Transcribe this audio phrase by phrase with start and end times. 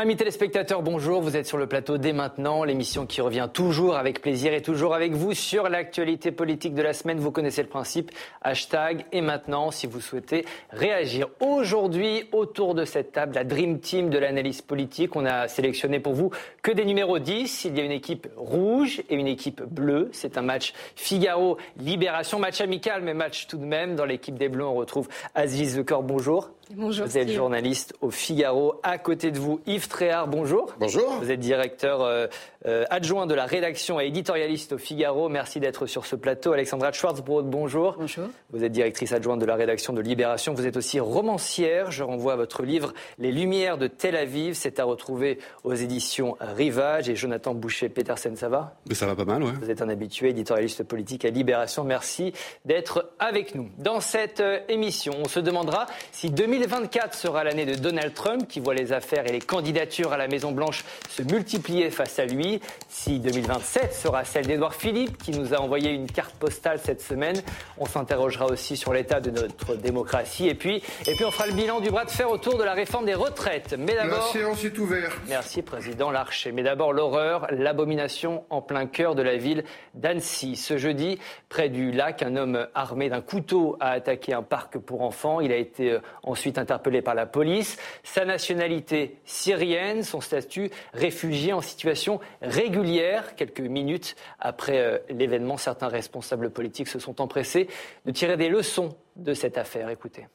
[0.00, 1.20] Amis téléspectateurs, bonjour.
[1.20, 4.94] Vous êtes sur le plateau dès maintenant, l'émission qui revient toujours avec plaisir et toujours
[4.94, 7.18] avec vous sur l'actualité politique de la semaine.
[7.18, 8.12] Vous connaissez le principe.
[8.40, 11.26] Hashtag et maintenant si vous souhaitez réagir.
[11.40, 15.16] Aujourd'hui, autour de cette table, la Dream Team de l'analyse politique.
[15.16, 16.30] On a sélectionné pour vous
[16.62, 17.64] que des numéros 10.
[17.64, 20.10] Il y a une équipe rouge et une équipe bleue.
[20.12, 22.38] C'est un match Figaro-Libération.
[22.38, 23.96] Match amical, mais match tout de même.
[23.96, 26.04] Dans l'équipe des Bleus, on retrouve Aziz Lecor.
[26.04, 26.50] Bonjour.
[26.70, 27.06] Bonjour.
[27.06, 28.74] Vous êtes journaliste au Figaro.
[28.82, 30.74] À côté de vous, Yves Tréhard, bonjour.
[30.78, 31.18] Bonjour.
[31.20, 32.26] Vous êtes directeur euh,
[32.66, 35.28] euh, adjoint de la rédaction et éditorialiste au Figaro.
[35.28, 36.52] Merci d'être sur ce plateau.
[36.52, 37.96] Alexandra Schwarzbrod, bonjour.
[37.98, 38.26] Bonjour.
[38.50, 40.54] Vous êtes directrice adjointe de la rédaction de Libération.
[40.54, 41.90] Vous êtes aussi romancière.
[41.90, 44.54] Je renvoie à votre livre Les Lumières de Tel Aviv.
[44.54, 47.08] C'est à retrouver aux éditions Rivage.
[47.08, 48.74] Et Jonathan Boucher-Petersen, ça va?
[48.92, 49.52] Ça va pas mal, ouais.
[49.60, 51.84] Vous êtes un habitué, éditorialiste politique à Libération.
[51.84, 52.32] Merci
[52.64, 53.68] d'être avec nous.
[53.78, 58.60] Dans cette euh, émission, on se demandera si 2024 sera l'année de Donald Trump, qui
[58.60, 59.40] voit les affaires et les
[59.78, 62.60] candidatures à la Maison-Blanche se multiplier face à lui.
[62.88, 67.40] Si 2027 sera celle d'Edouard Philippe, qui nous a envoyé une carte postale cette semaine.
[67.78, 70.48] On s'interrogera aussi sur l'état de notre démocratie.
[70.48, 72.72] Et puis, et puis, on fera le bilan du bras de fer autour de la
[72.72, 73.74] réforme des retraites.
[73.78, 74.26] Mais La d'abord.
[74.32, 75.16] séance est ouverte.
[75.28, 76.50] Merci, Président Larcher.
[76.52, 80.56] Mais d'abord, l'horreur, l'abomination en plein cœur de la ville d'Annecy.
[80.56, 81.18] Ce jeudi,
[81.48, 85.40] près du lac, un homme armé d'un couteau a attaqué un parc pour enfants.
[85.40, 87.76] Il a été euh, ensuite interpellé par la police.
[88.02, 89.67] Sa nationalité syrienne,
[90.02, 93.36] son statut réfugié en situation régulière.
[93.36, 97.68] Quelques minutes après euh, l'événement, certains responsables politiques se sont empressés
[98.06, 99.88] de tirer des leçons de cette affaire.
[99.90, 100.26] Écoutez.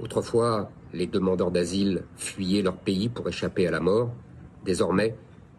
[0.00, 4.10] Autrefois, les demandeurs d'asile fuyaient leur pays pour échapper à la mort.
[4.64, 5.14] Désormais,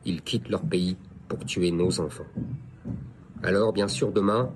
[0.06, 2.28] ils quittent leur pays pour tuer nos enfants.
[3.44, 4.52] Alors, bien sûr, demain,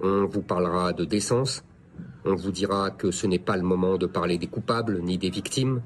[0.00, 1.64] on vous parlera de décence.
[2.24, 5.30] On vous dira que ce n'est pas le moment de parler des coupables ni des
[5.30, 5.80] victimes,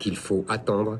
[0.00, 0.98] qu'il faut attendre.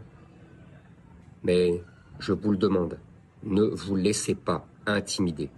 [1.43, 1.83] Mais
[2.21, 2.99] je vous le demande,
[3.43, 5.51] ne vous laissez pas intimider.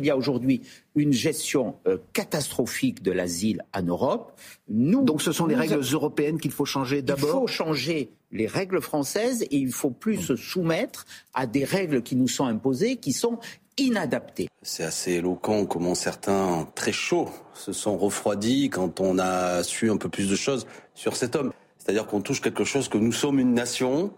[0.00, 0.62] Il y a aujourd'hui
[0.94, 4.32] une gestion euh, catastrophique de l'asile en Europe.
[4.68, 8.12] Nous, Donc ce sont les règles a- européennes qu'il faut changer Il d'abord faut changer
[8.30, 12.44] les règles françaises et il faut plus se soumettre à des règles qui nous sont
[12.46, 13.38] imposées, qui sont
[13.76, 14.48] inadaptées.
[14.62, 19.96] C'est assez éloquent comment certains, très chauds, se sont refroidis quand on a su un
[19.96, 21.52] peu plus de choses sur cet homme.
[21.88, 24.12] C'est-à-dire qu'on touche quelque chose que nous sommes une nation.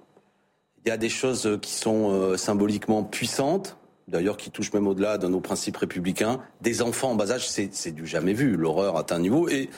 [0.85, 3.77] Il y a des choses qui sont euh, symboliquement puissantes,
[4.09, 6.41] d'ailleurs qui touchent même au-delà de nos principes républicains.
[6.63, 8.57] Des enfants en bas âge, c'est du jamais vu.
[8.57, 9.71] L'horreur atteint un niveau et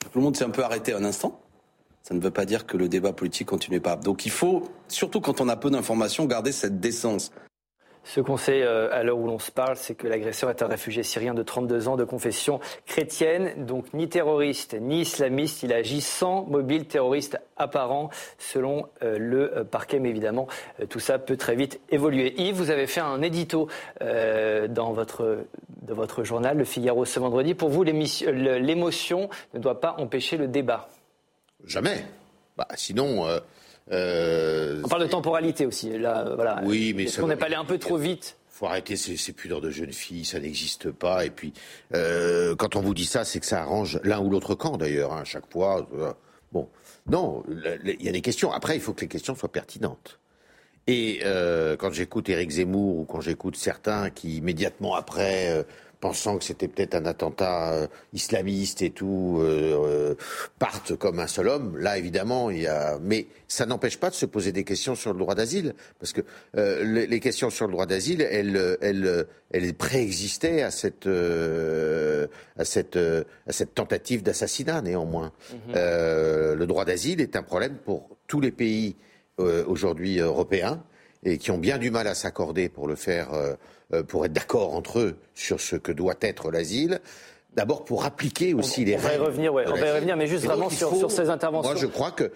[0.00, 1.38] tout le monde s'est un peu arrêté un instant.
[2.02, 3.96] Ça ne veut pas dire que le débat politique continue pas.
[3.96, 7.32] Donc il faut, surtout quand on a peu d'informations, garder cette décence.
[8.06, 10.68] Ce qu'on sait euh, à l'heure où l'on se parle, c'est que l'agresseur est un
[10.68, 15.64] réfugié syrien de 32 ans de confession chrétienne, donc ni terroriste ni islamiste.
[15.64, 19.98] Il agit sans mobile terroriste apparent, selon euh, le euh, parquet.
[19.98, 20.46] Mais évidemment,
[20.88, 22.32] tout ça peut très vite évoluer.
[22.40, 23.68] Yves, vous avez fait un édito
[24.00, 27.54] dans votre, journal, Le Figaro, ce vendredi.
[27.54, 30.88] Pour vous, l'émotion ne doit pas empêcher le débat.
[31.64, 32.04] Jamais.
[32.56, 33.26] Bah, sinon.
[33.92, 35.90] Euh, On parle de temporalité aussi.
[35.98, 36.60] Là, euh, voilà.
[36.64, 38.96] Oui, mais Est-ce ça qu'on va- n'est pas allé un peu trop vite faut arrêter
[38.96, 41.26] ces, ces pudeurs de jeunes filles, ça n'existe pas.
[41.26, 41.52] Et puis,
[41.94, 45.12] euh, quand on vous dit ça, c'est que ça arrange l'un ou l'autre camp, d'ailleurs,
[45.12, 45.86] hein, à chaque fois.
[46.52, 46.66] Bon,
[47.06, 47.42] non,
[47.84, 48.50] il y a des questions.
[48.52, 50.18] Après, il faut que les questions soient pertinentes.
[50.86, 55.62] Et euh, quand j'écoute Éric Zemmour ou quand j'écoute certains qui immédiatement après, euh,
[56.00, 60.14] pensant que c'était peut-être un attentat euh, islamiste et tout, euh, euh,
[60.58, 62.98] partent comme un seul homme, là évidemment, il y a.
[63.00, 66.20] Mais ça n'empêche pas de se poser des questions sur le droit d'asile, parce que
[66.56, 72.26] euh, les, les questions sur le droit d'asile, elles, elles, elles préexistaient à cette, euh,
[72.58, 75.32] à cette, à cette tentative d'assassinat néanmoins.
[75.74, 78.96] Euh, le droit d'asile est un problème pour tous les pays
[79.38, 80.82] euh, aujourd'hui européens
[81.24, 83.30] et qui ont bien du mal à s'accorder pour le faire,
[84.08, 87.00] pour être d'accord entre eux sur ce que doit être l'asile.
[87.54, 89.24] D'abord pour appliquer aussi les on va y règles.
[89.24, 91.30] revenir, ouais, de on va y revenir, mais juste Et vraiment sur- faut- sur ces
[91.30, 92.30] interventions Moi, je crois que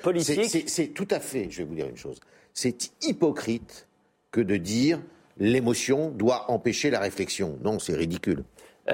[0.67, 1.49] c'est tout à fait.
[1.51, 2.19] Je vais vous dire une chose.
[2.55, 3.87] C'est hypocrite
[4.31, 5.01] que de dire
[5.39, 7.59] l'émotion doit empêcher la réflexion.
[7.63, 8.45] Non, c'est ridicule.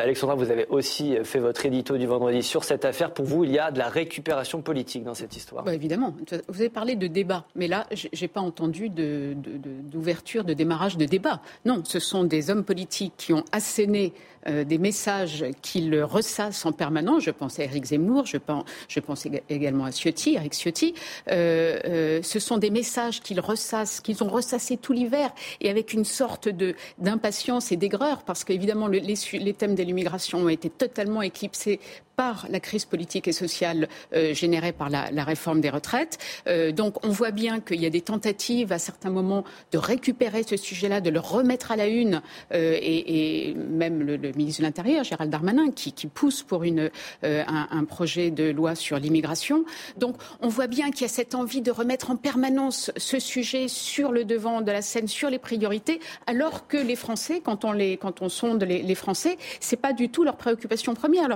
[0.02, 3.12] Alexandra, vous avez aussi fait votre édito du vendredi sur cette affaire.
[3.12, 5.64] Pour vous, il y a de la récupération politique dans cette histoire.
[5.64, 6.14] Bah, évidemment.
[6.48, 11.04] Vous avez parlé de débat, mais là, j'ai j'ai pas entendu d'ouverture, de, démarrage de
[11.04, 11.40] débat.
[11.64, 14.12] Non, ce sont des hommes politiques qui ont asséné
[14.48, 17.22] euh, des messages qu'ils ressassent en permanence.
[17.24, 20.94] Je pense à Éric Zemmour, je pense, je pense éga- également à Ciotti, Eric Ciotti.
[21.30, 25.92] Euh, euh, ce sont des messages qu'ils ressassent, qu'ils ont ressassés tout l'hiver, et avec
[25.92, 31.22] une sorte de d'impatience et d'aigreur, parce qu'évidemment, les thèmes de l'immigration ont été totalement
[31.22, 31.80] éclipsés
[32.16, 36.18] par la crise politique et sociale euh, générée par la, réforme des retraites.
[36.46, 40.42] Euh, donc on voit bien qu'il y a des tentatives à certains moments de récupérer
[40.42, 42.22] ce sujet-là, de le remettre à la une,
[42.52, 48.50] euh, et, même le, ministre de l'Intérieur, Gérald Darmanin, qui, pousse pour un, projet de
[48.50, 49.64] loi sur l'immigration.
[49.96, 53.68] Donc on voit bien qu'il y a cette envie de remettre en permanence ce sujet
[53.68, 58.28] sur le devant de la scène, sur les priorités, alors que les Français, quand on,
[58.28, 60.24] sonde les, les Français, c'est pas du tout.
[60.24, 61.28] Leur préoccupation première,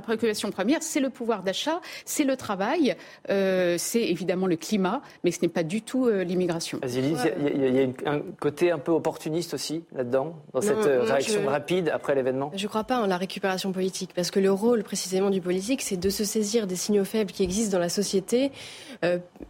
[0.80, 2.96] c'est le pouvoir d'achat, c'est le travail,
[3.28, 6.80] euh, c'est évidemment le climat, mais ce n'est pas du tout euh, l'immigration.
[6.84, 11.90] il y, a, un côté un peu opportuniste aussi là-dedans, dans cette euh, réaction rapide
[11.92, 12.50] après l'événement?
[12.54, 15.82] Je ne crois pas en la récupération politique, parce que le rôle précisément du politique,
[15.82, 18.52] c'est de se saisir des signaux faibles qui existent dans la société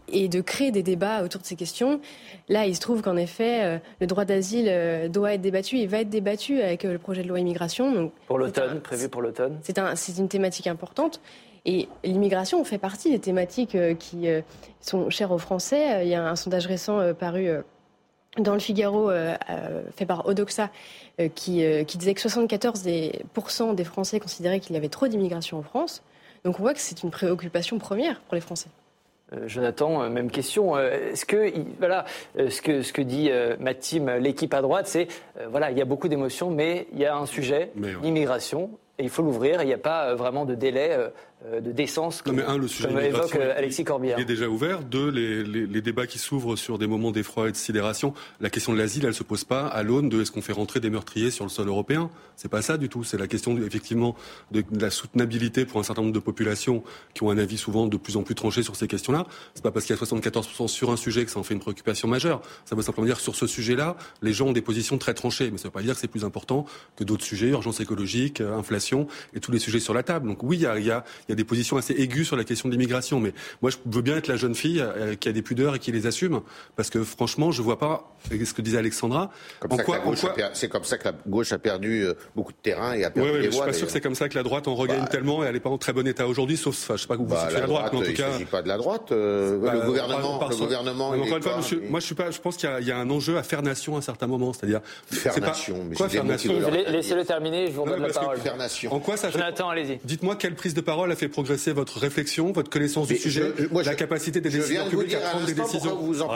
[0.08, 2.00] et de créer des débats autour de ces questions.
[2.48, 6.08] Là, il se trouve qu'en effet, le droit d'asile doit être débattu et va être
[6.08, 8.12] débattu avec le projet de loi immigration.
[8.26, 9.58] pour l'automne, prévu pour l'automne?
[9.62, 11.20] C'est une thématique importante.
[11.66, 14.40] Et l'immigration fait partie des thématiques euh, qui euh,
[14.80, 15.94] sont chères aux Français.
[15.94, 17.48] Euh, il y a un sondage récent paru
[18.38, 19.10] dans le Figaro,
[19.96, 20.70] fait par Odoxa,
[21.34, 26.02] qui, disait que 74% des Français considéraient qu'il y avait trop d'immigration en France.
[26.44, 28.68] Donc on voit que c'est une préoccupation première pour les Français.
[29.46, 30.78] Jonathan, même question.
[30.78, 32.04] Est-ce que voilà,
[32.36, 35.08] ce que ce que dit ma team, l'équipe à droite, c'est
[35.50, 37.70] voilà, il y a beaucoup d'émotions, mais il y a un sujet,
[38.02, 39.62] l'immigration, et il faut l'ouvrir.
[39.62, 41.08] Il n'y a pas vraiment de délai euh,
[41.42, 44.18] de décence, comme, un, le sujet évoque euh, Alexis Corbière.
[44.18, 44.82] Il est déjà ouvert.
[44.82, 48.12] Deux, les, les, débats qui s'ouvrent sur des moments d'effroi et de sidération.
[48.40, 50.80] La question de l'asile, elle se pose pas à l'aune de est-ce qu'on fait rentrer
[50.80, 52.10] des meurtriers sur le sol européen?
[52.36, 53.04] C'est pas ça du tout.
[53.04, 54.16] C'est la question effectivement
[54.50, 56.82] de, la soutenabilité pour un certain nombre de populations
[57.14, 59.24] qui ont un avis souvent de plus en plus tranché sur ces questions-là.
[59.54, 61.60] C'est pas parce qu'il y a 74% sur un sujet que ça en fait une
[61.60, 62.42] préoccupation majeure.
[62.66, 65.50] Ça veut simplement dire que sur ce sujet-là, les gens ont des positions très tranchées.
[65.50, 66.66] Mais ça veut pas dire que c'est plus important
[66.96, 70.28] que d'autres sujets, urgence écologique, euh, inflation et tous les sujets sur la table.
[70.28, 72.36] Donc oui, il y a, y a il y a des positions assez aiguës sur
[72.36, 73.20] la question de l'immigration.
[73.20, 73.32] Mais
[73.62, 75.92] moi, je veux bien être la jeune fille euh, qui a des pudeurs et qui
[75.92, 76.40] les assume.
[76.74, 79.30] Parce que franchement, je vois pas ce que disait Alexandra.
[80.54, 83.30] C'est comme ça que la gauche a perdu euh, beaucoup de terrain et a perdu
[83.30, 85.06] ouais, Je suis pas sûr que c'est comme ça que la droite en regagne bah,
[85.06, 87.14] tellement et elle n'est pas en très bon état aujourd'hui, sauf, enfin, je sais pas
[87.14, 88.28] où vous bah, situez la droite, mais en tout cas.
[88.28, 89.12] Il s'agit pas de la droite.
[89.12, 91.08] Euh, bah, le gouvernement, le gouvernement.
[91.10, 92.30] encore une fois, monsieur, moi, je suis pas.
[92.32, 94.80] Je pense qu'il y, a un enjeu à faire nation à un certain moment, c'est-à-dire.
[95.06, 95.88] Faire nation.
[95.96, 96.54] Quoi faire nation?
[96.88, 97.68] Laissez-le terminer.
[97.68, 98.38] Je vous redonne la parole.
[98.90, 100.00] En quoi ça Jonathan, allez-y.
[100.04, 103.94] Dites-moi quelle prise de parole a fait progresser votre réflexion, votre connaissance du sujet, la
[103.94, 105.96] capacité des décideurs publics à prendre des décisions.
[105.96, 106.30] Vous en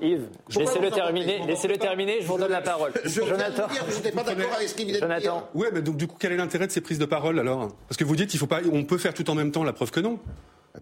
[0.00, 1.40] Yves, laissez-le terminer.
[1.46, 2.18] Laissez-le terminer.
[2.20, 2.92] Je vous redonne la parole.
[3.04, 3.66] Jonathan.
[3.88, 5.42] Je n'étais pas d'accord avec ce qu'il vient de dire.
[5.54, 7.68] Oui, mais donc du coup, quel est l'intérêt de ces prises de parole alors?
[7.88, 9.64] Parce que vous dites, il faut pas, on peut faire tout en même temps.
[9.64, 10.18] La preuve que non.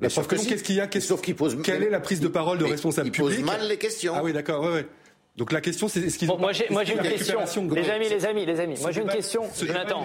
[0.01, 0.45] La preuve que non.
[0.45, 0.89] Qu'est-ce qu'il y a?
[1.01, 1.57] Sauf qu'il pose.
[1.63, 4.13] Quelle est la prise de parole de responsable public Il pose mal les questions.
[4.15, 4.63] Ah oui, d'accord.
[4.63, 4.87] Ouais, ouais.
[5.37, 7.41] Donc la question, c'est est-ce qu'ils bon, Moi, j'ai une question.
[7.71, 8.79] Les amis, les amis, les amis.
[8.81, 9.43] Moi, j'ai une question.
[9.61, 10.03] Jonathan,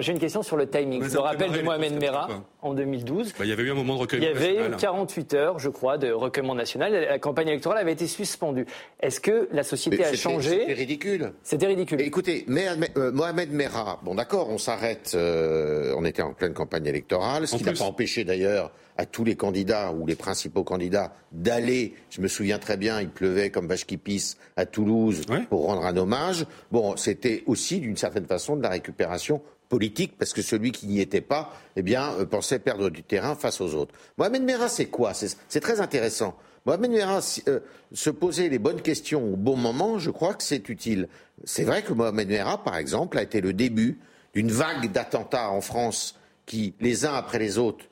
[0.00, 1.02] j'ai une question sur le timing.
[1.02, 2.28] Le rappel de Mohamed Merah
[2.62, 3.34] en 2012.
[3.38, 4.26] Bah, il y avait eu un moment de recueillement.
[4.26, 6.92] Il y avait eu 48 heures, je crois, de recueillement national.
[6.92, 8.66] La campagne électorale avait été suspendue.
[9.00, 11.32] Est-ce que la société a changé C'était ridicule.
[11.42, 12.00] C'était ridicule.
[12.00, 15.12] Écoutez, euh, Mohamed Merah, bon d'accord, on s'arrête.
[15.14, 19.24] Euh, on était en pleine campagne électorale, ce qui n'a pas empêché d'ailleurs à tous
[19.24, 21.94] les candidats ou les principaux candidats d'aller.
[22.10, 25.84] Je me souviens très bien, il pleuvait comme vache qui pisse à Toulouse pour rendre
[25.84, 26.46] un hommage.
[26.70, 31.00] Bon, c'était aussi d'une certaine façon de la récupération politique parce que celui qui n'y
[31.00, 33.94] était pas, eh bien, euh, pensait perdre du terrain face aux autres.
[34.16, 35.12] Mohamed Merah, c'est quoi?
[35.14, 36.36] C'est très intéressant.
[36.64, 37.60] Mohamed Merah, euh,
[37.92, 41.08] se poser les bonnes questions au bon moment, je crois que c'est utile.
[41.44, 43.98] C'est vrai que Mohamed Merah, par exemple, a été le début
[44.34, 47.84] d'une vague d'attentats en France qui, les uns après les autres,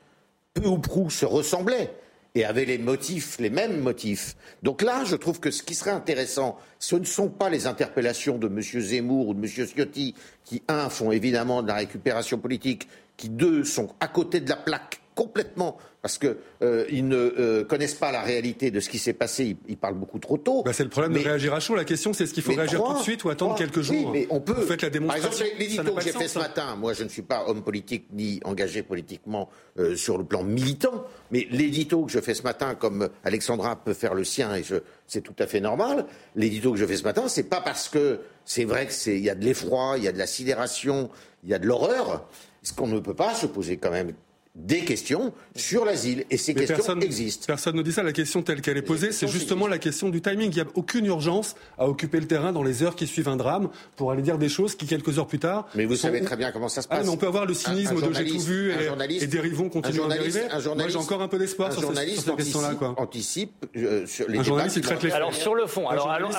[0.55, 1.93] peu ou prou se ressemblaient
[2.33, 4.35] et avaient les motifs, les mêmes motifs.
[4.63, 8.37] Donc là, je trouve que ce qui serait intéressant, ce ne sont pas les interpellations
[8.37, 8.61] de M.
[8.61, 9.67] Zemmour ou de M.
[9.67, 14.49] Ciotti, qui, un, font évidemment de la récupération politique, qui, deux, sont à côté de
[14.49, 18.99] la plaque complètement parce qu'ils euh, ne euh, connaissent pas la réalité de ce qui
[18.99, 20.61] s'est passé, ils, parlent beaucoup trop tôt.
[20.61, 21.75] Bah, c'est le problème de réagir à chaud.
[21.75, 24.05] La question, c'est est-ce qu'il faut réagir tout de suite ou attendre quelques jours oui,
[24.13, 24.53] mais on peut.
[24.53, 25.29] Vous faites la démonstration.
[25.29, 28.05] Par exemple, l'édito que j'ai fait ce matin, moi je ne suis pas homme politique
[28.13, 32.75] ni engagé politiquement euh, sur le plan militant, mais l'édito que je fais ce matin,
[32.75, 34.63] comme Alexandra peut faire le sien, et
[35.07, 36.05] c'est tout à fait normal,
[36.35, 39.33] l'édito que je fais ce matin, c'est pas parce que c'est vrai qu'il y a
[39.33, 41.09] de l'effroi, il y a de la sidération,
[41.43, 42.27] il y a de l'horreur,
[42.61, 44.13] ce qu'on ne peut pas se poser quand même
[44.55, 46.25] des questions sur l'asile.
[46.29, 47.45] Et ces questions personne, existent.
[47.45, 48.03] Personne ne dit ça.
[48.03, 50.49] La question telle qu'elle est posée, c'est justement la question du timing.
[50.51, 53.35] Il n'y a aucune urgence à occuper le terrain dans les heures qui suivent un
[53.35, 55.67] drame pour aller dire des choses qui, quelques heures plus tard.
[55.75, 57.09] Mais vous savez très bien comment ça se ah, passe.
[57.09, 60.41] on peut avoir le cynisme de j'ai tout vu et, et dérivons continuent à dériver.
[60.75, 62.75] Moi, j'ai encore un peu d'espoir sur, cette question-là.
[62.97, 66.29] anticipe euh, sur les un journaliste, traite les Alors, sur le fond, alors allons,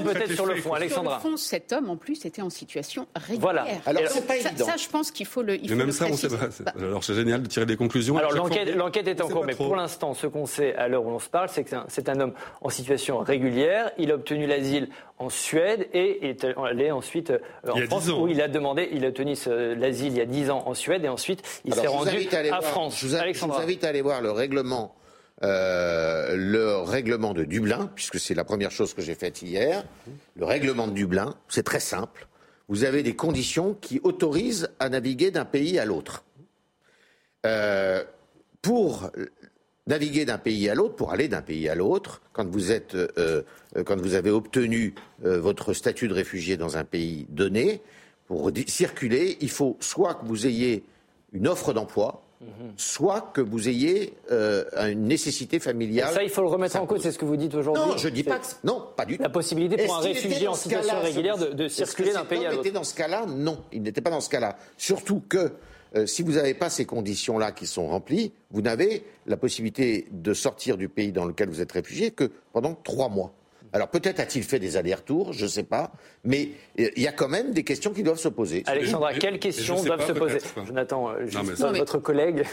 [0.00, 1.20] peut-être sur le fond, Alexandra.
[1.20, 3.40] Sur le fond, cet homme, en plus, était en situation régulière.
[3.40, 3.66] Voilà.
[3.86, 4.66] Alors, c'est pas évident.
[4.66, 5.58] Ça, je pense qu'il faut le.
[5.68, 6.48] Mais même ça, on sait pas.
[7.12, 8.16] C'est génial de tirer des conclusions.
[8.16, 11.18] Alors l'enquête est en cours, mais pour l'instant, ce qu'on sait à l'heure où l'on
[11.18, 13.90] se parle, c'est que c'est un, homme en situation régulière.
[13.98, 14.88] Il a obtenu l'asile
[15.18, 17.38] en Suède et est allé ensuite euh,
[17.70, 19.34] en France où il a demandé, il a obtenu
[19.76, 22.98] l'asile il y a 10 ans en Suède et ensuite il s'est rendu à, France.
[22.98, 24.94] Je vous, invite à aller voir le règlement,
[25.42, 29.84] euh, le règlement de Dublin, puisque c'est la première chose que j'ai faite hier.
[30.36, 32.26] Le règlement de Dublin, c'est très simple.
[32.68, 36.24] Vous avez des conditions qui autorisent à naviguer d'un pays à l'autre.
[37.46, 38.04] Euh,
[38.60, 39.10] pour
[39.88, 43.42] naviguer d'un pays à l'autre, pour aller d'un pays à l'autre, quand vous êtes, euh,
[43.84, 47.82] quand vous avez obtenu votre statut de réfugié dans un pays donné,
[48.28, 50.84] pour circuler, il faut soit que vous ayez
[51.32, 52.22] une offre d'emploi,
[52.76, 56.12] soit que vous ayez euh, une nécessité familiale.
[56.12, 58.08] ça, il faut le remettre en cause, c'est ce que vous dites aujourd'hui Non, je
[58.08, 59.22] dis pas que, non, pas du tout.
[59.22, 62.70] La possibilité pour un réfugié en situation régulière de, circuler d'un pays à l'autre.
[62.70, 63.26] dans ce cas-là?
[63.26, 64.56] Non, il n'était pas dans ce cas-là.
[64.76, 65.52] Surtout que
[65.94, 70.34] euh, si vous n'avez pas ces conditions-là qui sont remplies, vous n'avez la possibilité de
[70.34, 73.34] sortir du pays dans lequel vous êtes réfugié que pendant trois mois.
[73.72, 75.92] Alors peut-être a-t-il fait des allers-retours, je ne sais pas,
[76.24, 78.62] mais euh, il y a quand même des questions qui doivent se poser.
[78.66, 81.26] Alexandra, quelles questions doivent se poser Jonathan, euh,
[81.72, 82.44] votre collègue,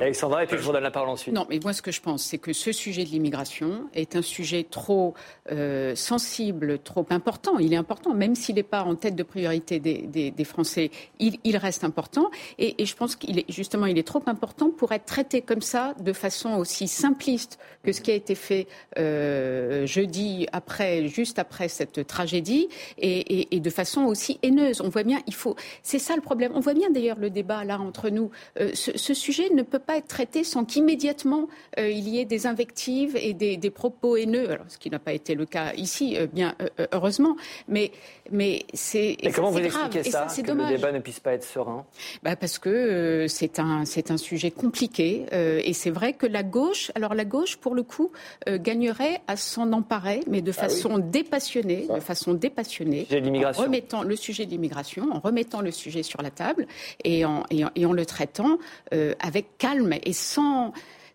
[0.00, 1.34] Alexandra, et puis je vous donne la parole ensuite.
[1.34, 4.22] Non, mais moi ce que je pense, c'est que ce sujet de l'immigration est un
[4.22, 5.14] sujet trop
[5.50, 7.58] euh, sensible, trop important.
[7.58, 11.84] Il est important, même s'il n'est pas en tête de priorité des, Français, il, reste
[11.84, 12.30] important.
[12.58, 15.94] Et, je pense qu'il est justement, il est trop important pour être traité comme ça,
[16.00, 22.06] de façon aussi simpliste que ce qui a été fait jeudi après, juste après cette
[22.06, 24.82] tragédie et, de façon aussi haineuse.
[24.82, 25.56] On voit bien, il faut.
[25.82, 26.52] C'est ça le problème.
[26.54, 28.30] On voit bien d'ailleurs le débat là entre nous.
[28.60, 31.48] Euh, ce, sujet ne peut pas être traité sans qu'immédiatement
[31.78, 34.50] euh, il y ait des invectives et des, propos haineux.
[34.50, 36.54] Alors, ce qui n'a pas été le cas ici, euh, bien
[36.92, 37.36] heureusement,
[37.68, 37.90] mais
[38.30, 39.16] mais c'est.
[39.34, 41.86] comment vous expliquez ça, ça que le débat ne puisse pas être serein?
[42.22, 46.90] Bah parce que c'est un c'est un sujet compliqué et c'est vrai que la gauche,
[46.94, 48.10] alors la gauche pour le coup
[48.46, 54.16] gagnerait à s'en emparer, mais de ah façon dépassionnée, de façon dépassionnée, en remettant le
[54.16, 56.66] sujet de l'immigration, en remettant le sujet sur la table
[57.04, 58.58] et en, et en, le traitant
[58.94, 60.72] euh, avec calme et sans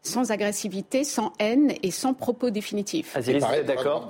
[0.07, 3.17] sans agressivité, sans haine et sans propos définitifs.
[3.17, 4.09] vous êtes d'accord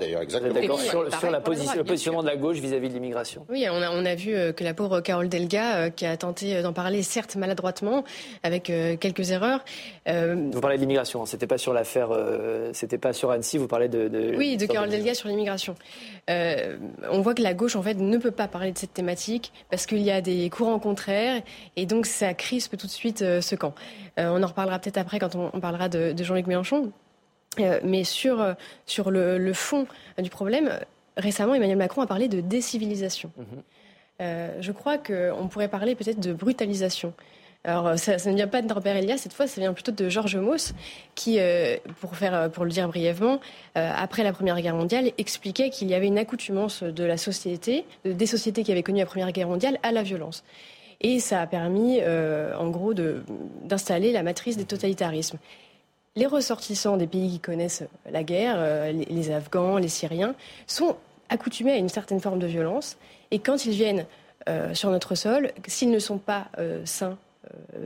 [0.79, 3.45] sur, sur la position, le positionnement de la gauche vis-à-vis de l'immigration?
[3.49, 6.15] Oui, on a, on a, vu euh, que la pauvre Carole Delga, euh, qui a
[6.17, 8.03] tenté euh, d'en parler, certes maladroitement,
[8.43, 9.63] avec quelques erreurs.
[10.05, 12.09] Vous parlez de l'immigration, hein, c'était pas sur l'affaire,
[12.73, 14.33] c'était pas sur Annecy, vous parlez de...
[14.37, 15.75] oui, de Carole Delga sur l'immigration.
[16.27, 19.85] on voit que la gauche, en fait, ne peut pas parler de cette thématique parce
[19.85, 21.41] qu'il y a des courants contraires
[21.75, 23.73] et donc ça crispe tout de suite ce camp.
[24.17, 26.91] on en reparlera peut-être après quand on parlera de, Jean-Luc Mélenchon.
[27.59, 28.53] Euh, mais sur, euh,
[28.85, 29.87] sur le, fond
[30.17, 30.79] du problème,
[31.17, 33.31] récemment, Emmanuel Macron a parlé de décivilisation.
[33.37, 33.45] Mhm.
[34.21, 37.13] Euh, je crois qu'on pourrait parler peut-être de brutalisation.
[37.63, 40.37] Alors, ça, ne vient pas de Norbert Elias, cette fois, ça vient plutôt de Georges
[40.37, 40.75] Mauss,
[41.15, 41.39] qui,
[41.99, 43.39] pour, faire, pour le dire brièvement,
[43.73, 48.27] après la Première Guerre mondiale, expliquait qu'il y avait une accoutumance de la société, des
[48.27, 50.43] sociétés qui avaient connu la Première Guerre mondiale, à la violence.
[51.01, 55.39] Et ça a permis, en gros, d'installer la matrice des totalitarismes
[56.15, 60.35] les ressortissants des pays qui connaissent la guerre, euh, les, Afghans, les Syriens,
[60.67, 60.95] sont
[61.29, 62.97] accoutumés à une certaine forme de violence.
[63.31, 64.05] Et quand ils viennent
[64.47, 67.17] euh, sur notre sol, s'ils ne sont pas euh, sains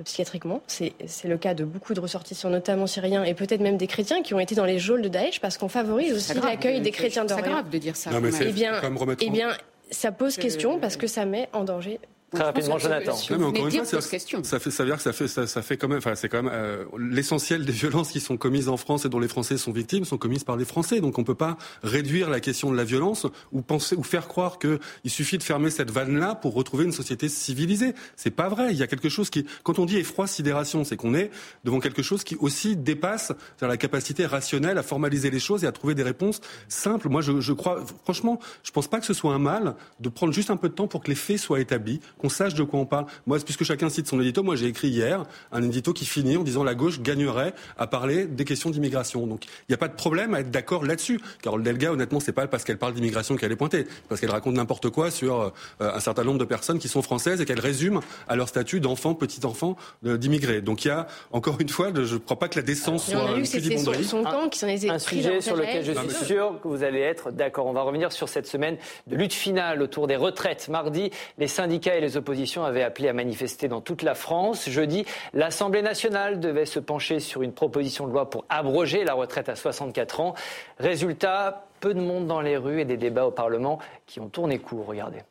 [0.06, 0.94] psychiatriquement, c'est
[1.26, 4.40] le cas de beaucoup de ressortissants, notamment syriens, et peut-être même des chrétiens qui ont
[4.40, 7.44] été dans les geôles de Daesh, parce qu'on favorise aussi l'accueil des chrétiens d'Orient.
[7.44, 8.10] C'est grave de dire ça.
[8.42, 8.82] eh bien,
[9.20, 9.50] eh bien,
[9.92, 12.00] ça pose question parce que ça met en danger
[12.32, 13.16] Très rapidement, Jonathan.
[13.30, 15.78] mais encore une fois, ça, fait, ça veut dire que ça fait, ça, ça fait
[15.78, 19.06] quand même, enfin, c'est quand même euh, l'essentiel des violences qui sont commises en France
[19.06, 21.02] et dont les Français sont victimes sont commises par les Français.
[21.02, 24.60] Donc, on peut pas réduire la question de la violence ou penser ou faire croire
[24.60, 24.80] qu'il
[25.12, 27.96] suffit de fermer cette vanne-là pour retrouver une société civilisée.
[28.16, 28.72] C'est pas vrai.
[28.72, 31.32] Il y a quelque chose qui, quand on dit effroi, sidération, c'est qu'on est
[31.64, 35.72] devant quelque chose qui aussi dépasse la capacité rationnelle à formaliser les choses et à
[35.72, 37.10] trouver des réponses simples.
[37.10, 40.32] Moi, je, je crois, franchement, je pense pas que ce soit un mal de prendre
[40.32, 42.80] juste un peu de temps pour que les faits soient établis qu'on sache de quoi
[42.80, 43.06] on parle.
[43.26, 46.44] Moi, puisque chacun cite son édito, moi j'ai écrit hier un édito qui finit en
[46.44, 49.26] disant la gauche gagnerait à parler des questions d'immigration.
[49.26, 51.20] Donc il n'y a pas de problème à être d'accord là-dessus.
[51.42, 54.56] Carole Delga, honnêtement, c'est pas parce qu'elle parle d'immigration qu'elle est pointée, parce qu'elle raconte
[54.56, 58.02] n'importe quoi sur euh, un certain nombre de personnes qui sont françaises et qu'elle résume
[58.28, 60.62] à leur statut d'enfant, petit-enfant d'immigrés.
[60.62, 63.38] Donc il y a, encore une fois, je ne crois pas que la décence soit
[63.38, 66.68] une plus Son, camp qui s'en est un sujet sur lequel je suis sûr que
[66.68, 67.66] vous allez être d'accord.
[67.68, 70.68] On va revenir sur cette semaine de lutte finale autour des retraites.
[70.70, 74.70] Mardi, les syndicats et les oppositions avait appelé à manifester dans toute la France.
[74.70, 79.50] Jeudi, l'Assemblée nationale devait se pencher sur une proposition de loi pour abroger la retraite
[79.50, 80.34] à 64 ans.
[80.80, 84.60] Résultat, peu de monde dans les rues et des débats au Parlement qui ont tourné
[84.60, 84.86] court.
[84.86, 85.22] Regardez.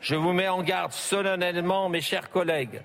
[0.00, 2.82] Je vous mets en garde solennellement, mes chers collègues.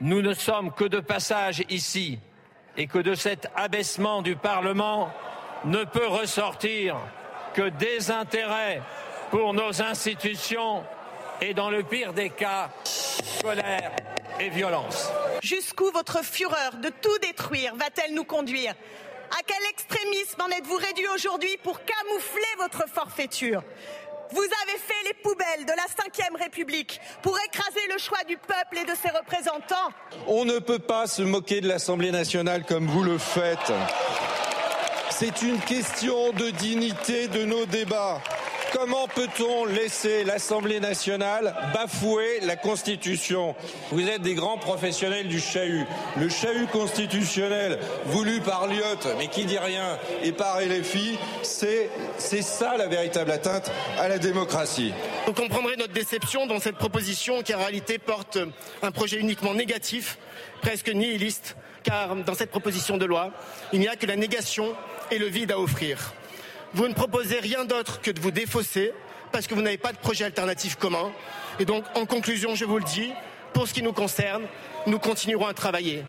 [0.00, 2.18] nous ne sommes que de passage ici
[2.76, 5.10] et que de cet abaissement du Parlement
[5.64, 6.96] ne peut ressortir
[7.54, 8.80] que désintérêt
[9.30, 10.82] pour nos institutions
[11.40, 12.70] et dans le pire des cas,
[13.42, 13.92] colère
[14.38, 15.08] et violence.
[15.42, 18.74] Jusqu'où votre fureur de tout détruire va-t-elle nous conduire?
[19.30, 23.62] À quel extrémisme en êtes-vous réduit aujourd'hui pour camoufler votre forfaiture?
[24.32, 28.78] Vous avez fait les poubelles de la Ve République pour écraser le choix du peuple
[28.78, 29.90] et de ses représentants.
[30.26, 33.72] On ne peut pas se moquer de l'Assemblée nationale comme vous le faites.
[35.10, 38.20] C'est une question de dignité de nos débats.
[38.72, 43.56] Comment peut-on laisser l'Assemblée nationale bafouer la Constitution?
[43.90, 45.86] Vous êtes des grands professionnels du chahut.
[46.16, 51.90] Le chahut constitutionnel voulu par Lyotte, mais qui dit rien, et par LFI, c'est
[52.42, 54.92] ça la véritable atteinte à la démocratie.
[55.26, 58.38] Vous comprendrez notre déception dans cette proposition qui en réalité porte
[58.82, 60.16] un projet uniquement négatif,
[60.62, 63.32] presque nihiliste, car dans cette proposition de loi,
[63.72, 64.74] il n'y a que la négation
[65.10, 66.14] et le vide à offrir.
[66.72, 68.92] Vous ne proposez rien d'autre que de vous défausser
[69.32, 71.10] parce que vous n'avez pas de projet alternatif commun.
[71.58, 73.12] Et donc, en conclusion, je vous le dis,
[73.52, 74.44] pour ce qui nous concerne,
[74.86, 76.04] nous continuerons à travailler.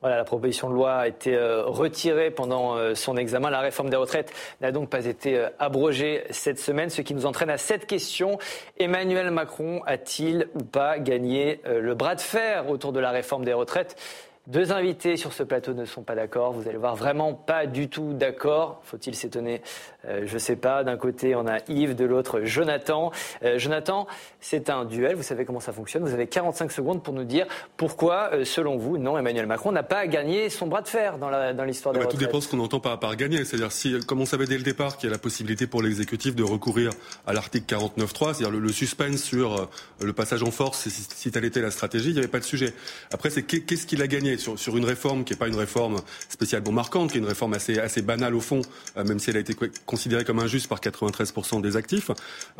[0.00, 3.50] Voilà, la proposition de loi a été euh, retirée pendant euh, son examen.
[3.50, 7.26] La réforme des retraites n'a donc pas été euh, abrogée cette semaine, ce qui nous
[7.26, 8.38] entraîne à cette question.
[8.78, 13.54] Emmanuel Macron a-t-il ou pas gagné le bras de fer autour de la réforme des
[13.54, 13.96] retraites?
[14.46, 16.52] Deux invités sur ce plateau ne sont pas d'accord.
[16.52, 18.80] Vous allez voir vraiment pas du tout d'accord.
[18.84, 19.60] Faut-il s'étonner?
[20.06, 20.84] Euh, Je ne sais pas.
[20.84, 23.10] D'un côté, on a Yves, de l'autre, Jonathan.
[23.42, 24.06] Euh, Jonathan,
[24.40, 25.16] c'est un duel.
[25.16, 26.04] Vous savez comment ça fonctionne.
[26.04, 29.82] Vous avez 45 secondes pour nous dire pourquoi, euh, selon vous, non, Emmanuel Macron n'a
[29.82, 32.48] pas gagné son bras de fer dans l'histoire dans des ah bah, Tout dépend ce
[32.48, 33.44] qu'on entend par, par gagner.
[33.44, 36.36] C'est-à-dire, si, comme on savait dès le départ qu'il y a la possibilité pour l'exécutif
[36.36, 36.92] de recourir
[37.26, 39.68] à l'article 49.3, c'est-à-dire le, suspense sur
[40.00, 42.44] le passage en force, si, si telle était la stratégie, il n'y avait pas de
[42.44, 42.74] sujet.
[43.12, 44.35] Après, c'est qu'est-ce qu'il a gagné?
[44.38, 45.96] Sur, une réforme qui n'est pas une réforme
[46.28, 48.60] spécialement marquante, qui est une réforme assez, banale au fond,
[48.96, 52.10] euh, même si elle a été considérée comme injuste par 93% des actifs.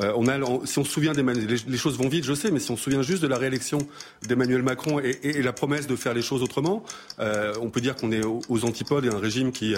[0.00, 2.58] Euh, on a, si on se souvient les, les, choses vont vite, je sais, mais
[2.58, 3.78] si on se souvient juste de la réélection
[4.26, 6.82] d'Emmanuel Macron et, la promesse de faire les choses autrement,
[7.20, 9.74] euh, on peut dire qu'on est aux, antipodes et un régime qui,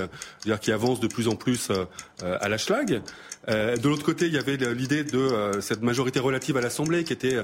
[0.61, 1.70] qui avance de plus en plus
[2.22, 3.02] à la schlag.
[3.48, 7.38] De l'autre côté, il y avait l'idée de cette majorité relative à l'Assemblée, qui était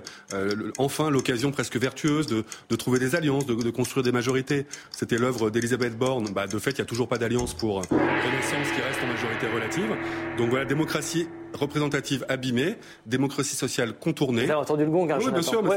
[0.78, 4.43] enfin l'occasion presque vertueuse de, trouver des alliances, de, construire des majorités.
[4.90, 6.30] C'était l'œuvre d'Elisabeth Borne.
[6.33, 9.46] Bah, de fait, il n'y a toujours pas d'alliance pour Renaissance qui reste en majorité
[9.46, 9.96] relative.
[10.38, 12.76] Donc voilà, démocratie représentative abîmée,
[13.07, 14.44] démocratie sociale contournée.
[14.44, 15.76] Vous avez entendu le gong, hein, Oui, bien sûr, mais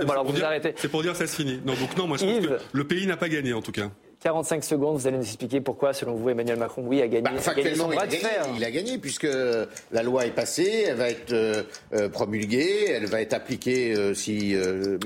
[0.75, 1.61] c'est pour, dire que ça se finit.
[1.65, 3.89] Non, donc non, moi je pense que le pays n'a pas gagné en tout cas.
[4.23, 7.21] 45 secondes, vous allez nous expliquer pourquoi, selon vous, Emmanuel Macron, oui, a gagné.
[7.21, 8.27] Bah, factuellement, il, a gagné,
[8.57, 9.27] il a gagné, puisque
[9.91, 11.61] la loi est passée, elle va être euh,
[11.93, 14.55] euh, promulguée, elle va être appliquée, euh, si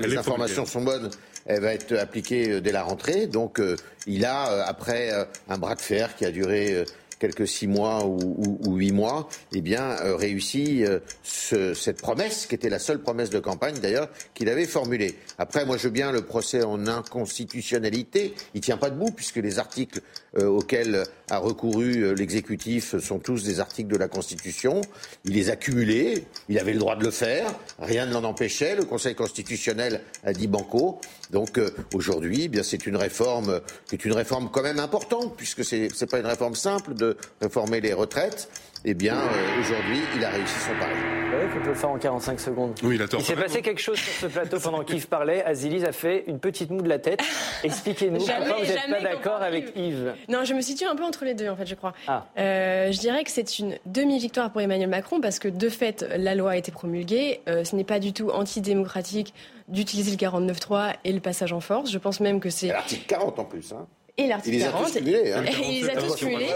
[0.00, 1.10] les informations sont bonnes,
[1.46, 3.26] elle va être appliquée dès la rentrée.
[3.26, 3.60] Donc,
[4.06, 5.10] il a, après
[5.48, 6.84] un bras de fer qui a duré
[7.22, 12.68] quelques six mois ou, huit mois, eh bien, euh, réussi euh, cette promesse, qui était
[12.68, 15.14] la seule promesse de campagne d'ailleurs, qu'il avait formulée.
[15.38, 18.34] Après, moi, je veux bien le procès en inconstitutionnalité.
[18.54, 20.00] Il tient pas debout puisque les articles
[20.36, 24.80] euh, auxquels a recouru l'exécutif sont tous des articles de la Constitution.
[25.24, 26.24] Il les a cumulés.
[26.48, 27.54] Il avait le droit de le faire.
[27.78, 28.74] Rien ne l'en empêchait.
[28.74, 31.00] Le Conseil constitutionnel a dit banco.
[31.32, 31.58] Donc
[31.94, 35.88] aujourd'hui, eh bien c'est une réforme qui est une réforme quand même importante puisque c'est
[35.88, 38.48] n'est pas une réforme simple de réformer les retraites,
[38.84, 40.92] eh bien, euh, aujourd'hui, il a réussi son pari.
[41.32, 42.74] Oui, il faut le faire en 45 secondes.
[42.82, 45.42] Oui, il, il s'est passé quelque chose sur ce plateau pendant qu'Yves parlait.
[45.44, 47.20] Azilis a fait une petite moue de la tête.
[47.64, 50.14] Expliquez-nous pourquoi vous n'êtes pas d'accord avec Yves.
[50.28, 51.92] Non, je me situe un peu entre les deux, en fait, je crois.
[52.08, 52.26] Ah.
[52.38, 56.34] Euh, je dirais que c'est une demi-victoire pour Emmanuel Macron parce que, de fait, la
[56.34, 57.40] loi a été promulguée.
[57.48, 59.32] Euh, ce n'est pas du tout antidémocratique
[59.68, 61.90] d'utiliser le 49.3 et le passage en force.
[61.90, 62.68] Je pense même que c'est...
[62.68, 63.86] L'article 40 en plus, hein
[64.18, 64.94] et l'article 40.
[64.96, 65.56] Il les a tous cumulés.
[65.68, 66.48] Il les a tous cumulés.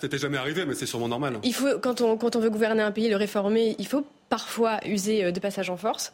[0.00, 1.38] C'était jamais arrivé, mais c'est sûrement normal.
[1.42, 4.78] Il faut, quand on, quand on veut gouverner un pays, le réformer, il faut parfois
[4.86, 6.12] user euh, de passage en force.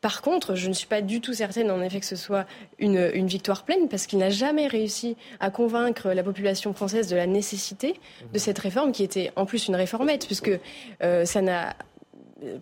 [0.00, 2.46] Par contre, je ne suis pas du tout certaine, en effet, que ce soit
[2.78, 7.16] une, une victoire pleine, parce qu'il n'a jamais réussi à convaincre la population française de
[7.16, 7.98] la nécessité
[8.32, 10.50] de cette réforme, qui était en plus une réformette, puisque
[11.02, 11.76] euh, ça n'a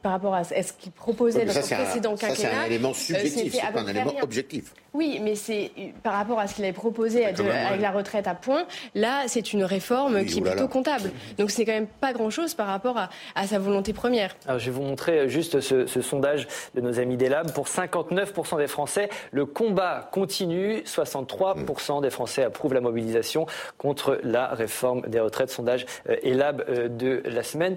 [0.02, 2.36] par rapport à ce qu'il proposait dans son précédent quinquennat.
[2.36, 4.72] C'est un élément subjectif, c'est pas un élément objectif.
[4.92, 5.72] Oui, mais c'est
[6.04, 8.64] par rapport à ce qu'il avait proposé avec la retraite à point.
[8.94, 11.10] Là, c'est une réforme qui est plutôt comptable.
[11.36, 14.36] Donc, c'est quand même pas grand-chose par rapport à, sa volonté première.
[14.46, 17.52] Alors, je vais vous montrer juste ce, sondage de nos amis des Labs.
[17.52, 20.82] Pour 59% des Français, le combat continue.
[20.82, 23.46] 63% des Français approuvent la mobilisation
[23.78, 25.50] contre la réforme des retraites.
[25.50, 25.86] Sondage
[26.22, 27.76] Elab euh, de la semaine.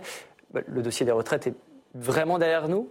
[0.53, 1.53] Bah, le dossier des retraites est
[1.93, 2.89] vraiment derrière nous?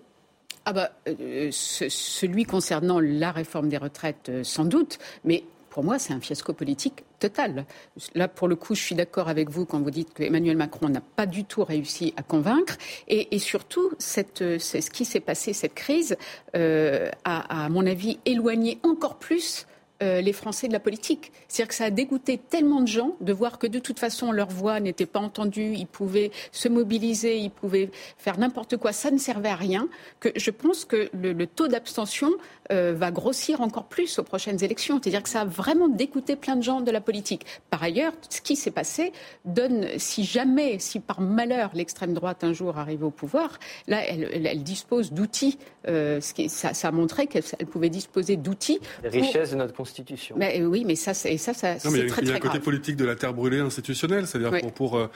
[0.65, 5.99] Ah bah, euh, celui concernant la réforme des retraites, euh, sans doute, mais pour moi,
[5.99, 7.67] c'est un fiasco politique total.
[8.15, 11.03] Là, pour le coup, je suis d'accord avec vous quand vous dites qu'Emmanuel Macron n'a
[11.03, 12.79] pas du tout réussi à convaincre.
[13.09, 16.17] Et, surtout, cette, ce qui s'est passé, cette crise,
[16.57, 19.67] euh, a, à mon avis, éloigné encore plus
[20.03, 21.33] euh, les Français de la politique.
[21.49, 24.49] C'est-à-dire que ça a dégoûté tellement de gens de voir que de toute façon leur
[24.49, 29.17] voix n'était pas entendue, ils pouvaient se mobiliser, ils pouvaient faire n'importe quoi, ça ne
[29.17, 29.89] servait à rien,
[30.21, 32.31] que je pense que le, taux d'abstention
[32.73, 35.01] euh, va grossir encore plus aux prochaines élections.
[35.03, 37.47] C'est-à-dire que ça a vraiment dégoûté plein de gens de la politique.
[37.71, 39.13] Par ailleurs, ce qui s'est passé
[39.45, 44.63] donne, si jamais, si par malheur l'extrême droite un jour arrive au pouvoir, là, elle,
[44.63, 45.59] dispose d'outils.
[45.89, 48.81] Euh, ça, a montré qu'elle pouvait disposer d'outils.
[49.03, 50.37] Les richesses de notre Constitution.
[50.39, 52.97] Mais, oui, mais ça, c'est ça, ça c'est très, Il y a un côté politique
[52.97, 55.09] de la terre brûlée institutionnelle, c'est-à-dire pour, pour euh,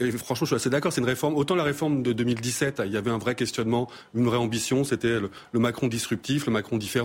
[0.00, 0.92] et franchement, je suis assez d'accord.
[0.92, 1.36] C'est une réforme.
[1.36, 4.84] Autant la réforme de 2017, il y avait un vrai questionnement, une vraie ambition.
[4.84, 6.97] C'était le, Macron disruptif, le Macron différent.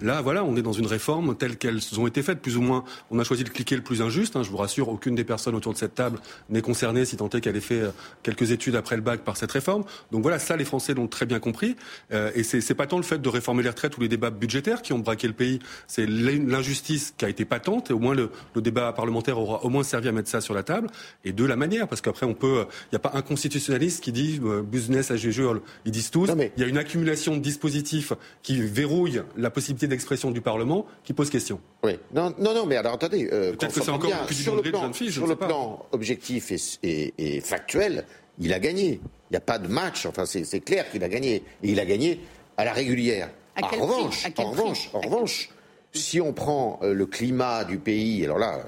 [0.00, 2.84] Là, voilà, on est dans une réforme telle qu'elles ont été faites, plus ou moins.
[3.10, 4.36] On a choisi de cliquer le plus injuste.
[4.36, 6.18] Hein, je vous rassure, aucune des personnes autour de cette table
[6.50, 7.90] n'est concernée, si tant est qu'elle ait fait euh,
[8.22, 9.84] quelques études après le bac par cette réforme.
[10.12, 11.76] Donc voilà, ça, les Français l'ont très bien compris.
[12.12, 14.82] Euh, et c'est pas tant le fait de réformer les retraites ou les débats budgétaires
[14.82, 15.58] qui ont braqué le pays.
[15.86, 19.82] C'est l'injustice qui a été patente, et au moins le, débat parlementaire aura au moins
[19.82, 20.88] servi à mettre ça sur la table,
[21.24, 24.12] et de la manière, parce qu'après on peut, il n'y a pas un constitutionnaliste qui
[24.12, 28.12] dit euh, business as usual, ils disent tous, il y a une accumulation de dispositifs
[28.42, 31.60] qui verrouillent la possibilité d'expression du Parlement, qui pose question.
[31.82, 34.62] Oui, non, non, non mais alors attendez, euh, peut-être que c'est encore plus sur le
[34.62, 38.04] plan, sur le plan objectif et, factuel,
[38.38, 39.00] il a gagné.
[39.30, 41.84] Il n'y a pas de match, enfin c'est clair qu'il a gagné, et il a
[41.84, 42.20] gagné
[42.56, 43.30] à la régulière.
[43.60, 45.50] en revanche, en revanche, en revanche,
[45.96, 48.60] si on prend euh, le climat du pays, alors là,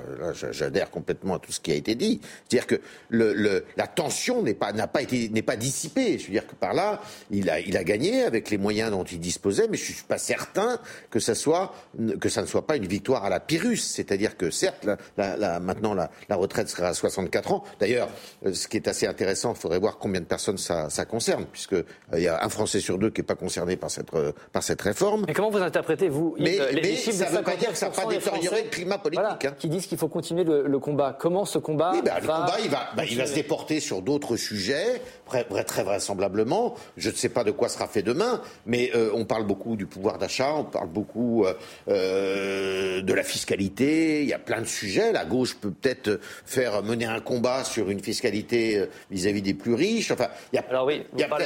[0.51, 4.55] j'adhère complètement à tout ce qui a été dit, c'est-à-dire que le, la tension n'est
[4.55, 6.19] pas n'a pas été n'est pas dissipée.
[6.19, 9.05] Je veux dire que par là, il a il a gagné avec les moyens dont
[9.05, 11.75] il disposait, mais je suis pas certain que ça soit
[12.21, 13.77] que ça ne soit pas une victoire à la Pyrrhus.
[13.77, 14.87] C'est-à-dire que certes,
[15.17, 17.65] la, maintenant la, retraite sera à 64 ans.
[17.81, 18.09] D'ailleurs,
[18.47, 21.47] euh, ce qui est assez intéressant, il faudrait voir combien de personnes ça, ça concerne,
[21.47, 24.11] puisque euh, il y a un Français sur deux qui n'est pas concerné par cette
[24.53, 25.25] par cette réforme.
[25.27, 28.07] Mais comment vous interprétez vous les, ça ne veut pas dire que ça n'a pas
[28.07, 29.45] détérioré le climat politique.
[29.45, 29.55] Hein.
[29.59, 31.17] Qui disent qu'il faut continuer le, combat.
[31.19, 34.37] Comment ce combat bah, Le combat, il va, bah, il va se déporter sur d'autres
[34.37, 36.75] sujets, très vraisemblablement.
[36.97, 39.87] Je ne sais pas de quoi sera fait demain, mais euh, on parle beaucoup du
[39.87, 41.55] pouvoir d'achat, on parle beaucoup euh,
[41.89, 44.23] euh, de la fiscalité.
[44.23, 45.13] Il y a plein de sujets.
[45.13, 50.11] La gauche peut peut-être faire mener un combat sur une fiscalité vis-à-vis des plus riches.
[50.11, 51.45] Enfin, il y a, Alors oui, il y a, plein, de,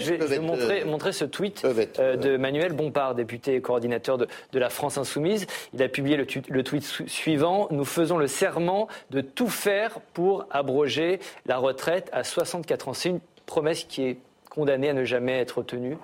[0.00, 4.98] Je, vais, montrer, montrer, ce tweet de Manuel Bompard, député coordinateur de, de la France
[4.98, 5.46] Insoumise.
[5.74, 10.46] Il a publié le, le, tweet suivant Nous faisons le serment de tout faire pour
[10.50, 12.94] abroger la retraite à 64 ans.
[12.94, 15.96] C'est une promesse qui est condamnée à ne jamais être tenue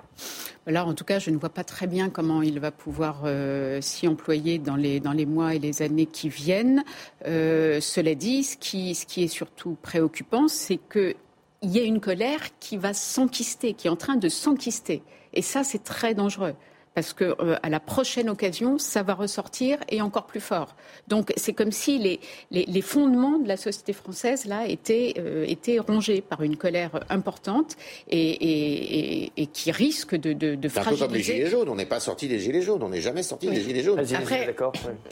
[0.67, 3.79] Là, en tout cas, je ne vois pas très bien comment il va pouvoir euh,
[3.81, 6.83] s'y employer dans les, mois et les années qui viennent.
[7.25, 11.15] Euh, cela dit, ce qui, ce qui est surtout préoccupant, c'est qu'il
[11.63, 15.03] y a une colère qui va s'enquister, qui est en train de s'enquister.
[15.33, 16.53] Et ça, c'est très dangereux
[16.97, 20.75] parce que euh, à la prochaine occasion, ça va ressortir et encore plus fort.
[21.07, 25.77] Donc c'est comme si les, les, fondements de la société française là étaient, euh, étaient
[25.77, 27.75] rongés par une colère importante
[28.09, 31.03] et, et, et qui risque de, de, de fragiliser.
[31.03, 31.69] un peu comme les gilets jaunes.
[31.69, 32.81] On n'est pas sorti des gilets jaunes.
[32.81, 33.99] On n'est jamais sorti des gilets jaunes.
[33.99, 34.55] Après,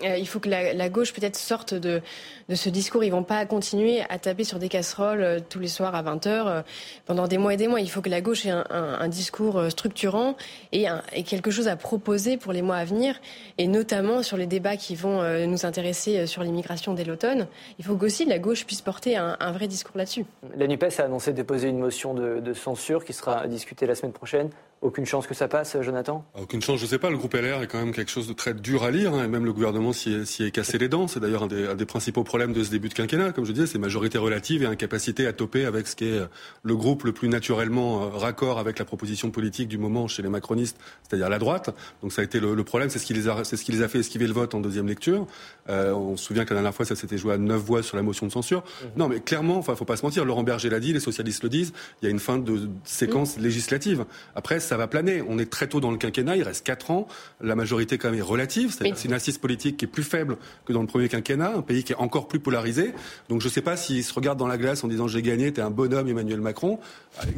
[0.04, 2.02] euh, il faut que la, la gauche peut-être sorte de,
[2.50, 3.04] de ce discours.
[3.04, 6.64] Ils vont pas continuer à taper sur des casseroles tous les soirs à 20 h
[7.06, 7.80] pendant des mois et des mois.
[7.80, 10.36] Il faut que la gauche ait un, un, un discours structurant
[10.72, 13.20] et, un, et quelque chose à proposer pour les mois à venir,
[13.58, 17.48] et notamment sur les débats qui vont euh, nous intéresser euh, sur l'immigration dès l'automne.
[17.80, 20.26] Il faut qu'aussi la gauche puisse porter un, vrai discours là-dessus.
[20.56, 24.50] La NUPES a annoncé déposer une motion de censure qui sera discutée la semaine prochaine.
[24.86, 26.24] Aucune chance que ça passe, Jonathan?
[26.40, 27.10] Aucune chance, je ne sais pas.
[27.10, 29.28] Le groupe LR est quand même quelque chose de très dur à lire, hein, et
[29.28, 31.08] même le gouvernement s'y est, cassé les dents.
[31.08, 33.32] C'est d'ailleurs un, des, principaux problèmes de ce début de quinquennat.
[33.32, 36.28] Comme je disais, c'est majorité relative et incapacité à toper avec ce qui est euh,
[36.62, 40.30] le groupe le plus naturellement euh, raccord avec la proposition politique du moment chez les
[40.30, 41.76] macronistes, c'est-à-dire la droite.
[42.04, 43.88] Donc ça a été le, problème, c'est ce, qui les a, ce qui les a
[43.88, 45.26] fait esquiver le vote en deuxième lecture.
[45.68, 47.98] Euh, on se souvient que la dernière fois, ça s'était joué à neuf voix sur
[47.98, 48.60] la motion de censure.
[48.60, 48.86] Mmh.
[48.98, 50.26] Non, mais clairement, enfin, faut pas se mentir.
[50.26, 51.74] Laurent Berger l'a dit, les socialistes le disent.
[52.04, 53.42] Il y a une fin de séquence mmh.
[53.42, 54.06] législative.
[54.36, 55.22] Après, ça va planer.
[55.28, 57.08] On est très tôt dans le quinquennat, il reste 4 ans.
[57.42, 60.74] La majorité quand même est relative, c'est une assise politique qui est plus faible que
[60.74, 62.94] dans le premier quinquennat, un pays qui est encore plus polarisé.
[63.30, 65.52] Donc je ne sais pas s'il se regarde dans la glace en disant j'ai gagné,
[65.52, 66.80] t'es un bonhomme Emmanuel Macron.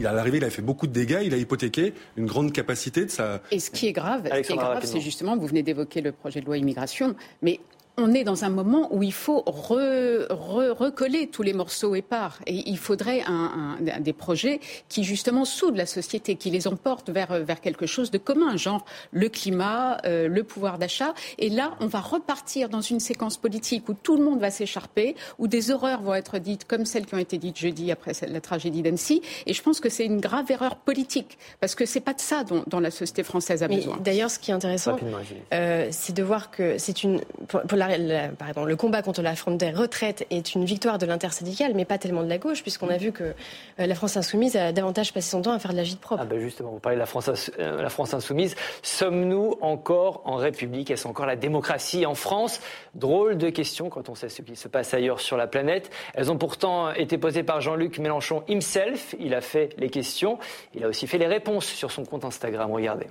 [0.04, 3.12] À l'arrivée, il a fait beaucoup de dégâts, il a hypothéqué une grande capacité de
[3.12, 3.41] sa.
[3.52, 6.12] Et ce qui est grave, ce qui est grave, c'est justement, vous venez d'évoquer le
[6.12, 7.60] projet de loi immigration, mais
[7.97, 12.39] on est dans un moment où il faut recoller tous les morceaux épars.
[12.45, 17.39] Et il faudrait un, des projets qui, justement, soudent la société, qui les emportent vers,
[17.43, 21.15] vers quelque chose de commun, genre le climat, euh, le pouvoir d'achat.
[21.39, 25.15] Et là, on va repartir dans une séquence politique où tout le monde va s'écharper,
[25.39, 28.41] où des horreurs vont être dites, comme celles qui ont été dites jeudi après la
[28.41, 29.23] tragédie d'Annecy.
[29.47, 32.43] Et je pense que c'est une grave erreur politique, parce que c'est pas de ça
[32.43, 33.97] dont, dont, la société française a besoin.
[33.97, 34.97] D'ailleurs, ce qui est intéressant,
[35.51, 37.87] euh, c'est de voir que c'est une, pour, la,
[38.38, 41.97] pardon, le combat contre la forme des retraites est une victoire de l'intersyndicale, mais pas
[41.97, 43.34] tellement de la gauche, puisqu'on a vu que euh,
[43.86, 46.21] la France insoumise a davantage passé son temps à faire de la gîte propre.
[46.23, 48.56] Ah ben justement, vous parlez de la France, euh, la France insoumise.
[48.82, 50.91] Sommes-nous encore en République?
[50.91, 52.60] Est-ce encore la démocratie en France?
[52.95, 55.89] Drôle de question quand on sait ce qui se passe ailleurs sur la planète.
[56.13, 59.15] Elles ont pourtant été posées par Jean-Luc Mélenchon himself.
[59.19, 60.39] Il a fait les questions.
[60.73, 62.71] Il a aussi fait les réponses sur son compte Instagram.
[62.71, 63.08] Regardez.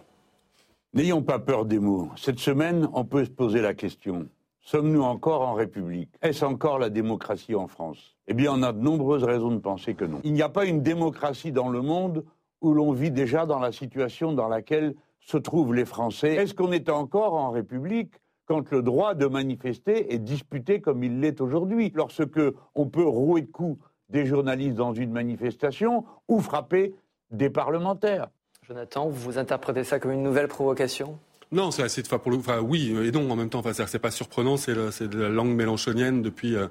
[0.95, 2.09] N'ayons pas peur des mots.
[2.17, 4.29] Cette semaine, on peut se poser la question.
[4.67, 6.11] Sommes-nous encore en République?
[6.23, 8.17] Est-ce encore la démocratie en France?
[8.27, 10.19] Eh bien, on a de nombreuses raisons de penser que non.
[10.25, 12.25] Il n'y a pas une démocratie dans le monde
[12.61, 16.35] où l'on vit déjà dans la situation dans laquelle se trouvent les Français.
[16.35, 18.15] Est-ce qu'on est encore en République
[18.47, 21.93] quand le droit de manifester est disputé comme il l'est aujourd'hui?
[21.95, 22.41] Lorsque
[22.75, 26.93] on peut rouer de coups des journalistes dans une manifestation ou frapper
[27.31, 28.31] des parlementaires.
[28.63, 31.21] Jonathan, vous interprétez ça comme une nouvelle provocation?
[31.53, 32.39] Non, c'est assez de fois pour le.
[32.39, 33.61] Enfin, oui et non en même temps.
[33.61, 34.57] Enfin, c'est pas surprenant.
[34.57, 36.67] C'est de la langue mélanchonienne depuis euh,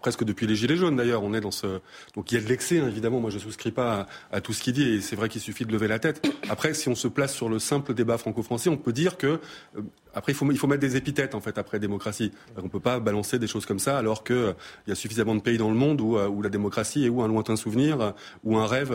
[0.00, 1.24] presque depuis les gilets jaunes d'ailleurs.
[1.24, 1.80] On est dans ce.
[2.14, 3.18] Donc il y a de l'excès hein, évidemment.
[3.18, 5.72] Moi, je souscris pas à, tout ce qu'il dit et c'est vrai qu'il suffit de
[5.72, 6.24] lever la tête.
[6.48, 9.40] Après, si on se place sur le simple débat franco-français, on peut dire que
[9.76, 9.80] euh,
[10.14, 12.30] après il faut il faut mettre des épithètes en fait après démocratie.
[12.62, 14.52] On peut pas balancer des choses comme ça alors que euh,
[14.86, 17.22] il y a suffisamment de pays dans le monde où, où la démocratie est ou
[17.22, 18.94] un lointain souvenir ou un rêve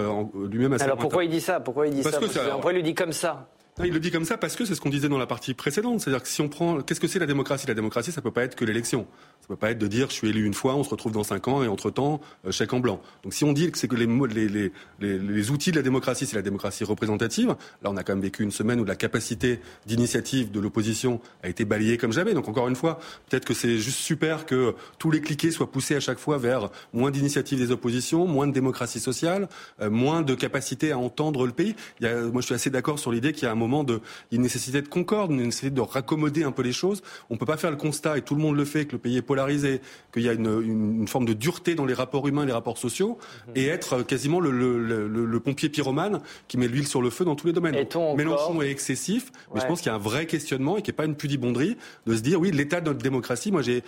[0.49, 0.85] lui-même assez.
[0.85, 1.59] Alors pourquoi il dit ça?
[1.59, 2.17] Pourquoi il dit ça,
[2.51, 3.49] Pourquoi il le dit comme ça
[3.85, 6.01] il le dit comme ça parce que c'est ce qu'on disait dans la partie précédente.
[6.01, 7.67] C'est-à-dire que si on prend, qu'est-ce que c'est la démocratie?
[7.67, 9.05] La démocratie, ça peut pas être que l'élection.
[9.41, 11.23] Ça peut pas être de dire je suis élu une fois, on se retrouve dans
[11.23, 13.01] cinq ans et entre temps euh, chèque en blanc.
[13.23, 16.25] Donc si on dit que c'est que les, les, les, les, outils de la démocratie,
[16.25, 17.55] c'est la démocratie représentative.
[17.83, 21.49] Là, on a quand même vécu une semaine où la capacité d'initiative de l'opposition a
[21.49, 22.33] été balayée comme jamais.
[22.33, 25.95] Donc encore une fois, peut-être que c'est juste super que tous les cliquets soient poussés
[25.95, 29.49] à chaque fois vers moins d'initiative des oppositions, moins de démocratie sociale,
[29.81, 31.75] euh, moins de capacité à entendre le pays.
[31.99, 33.66] Il y a, moi, je suis assez d'accord sur l'idée qu'il y a un moment
[33.83, 34.01] de,
[34.31, 37.01] il y a une nécessité de concorde, une nécessité de raccommoder un peu les choses.
[37.29, 38.97] On ne peut pas faire le constat, et tout le monde le fait, que le
[38.97, 39.81] pays est polarisé,
[40.13, 43.17] qu'il y a une, une, forme de dureté dans les rapports humains, les rapports sociaux,
[43.55, 47.35] et être quasiment le, le, le, pompier pyromane qui met l'huile sur le feu dans
[47.35, 47.75] tous les domaines.
[48.15, 50.95] Mélenchon est excessif, mais je pense qu'il y a un vrai questionnement et qui n'est
[50.95, 53.83] pas une pudibonderie de se dire, oui, l'état de notre démocratie, moi j'ai,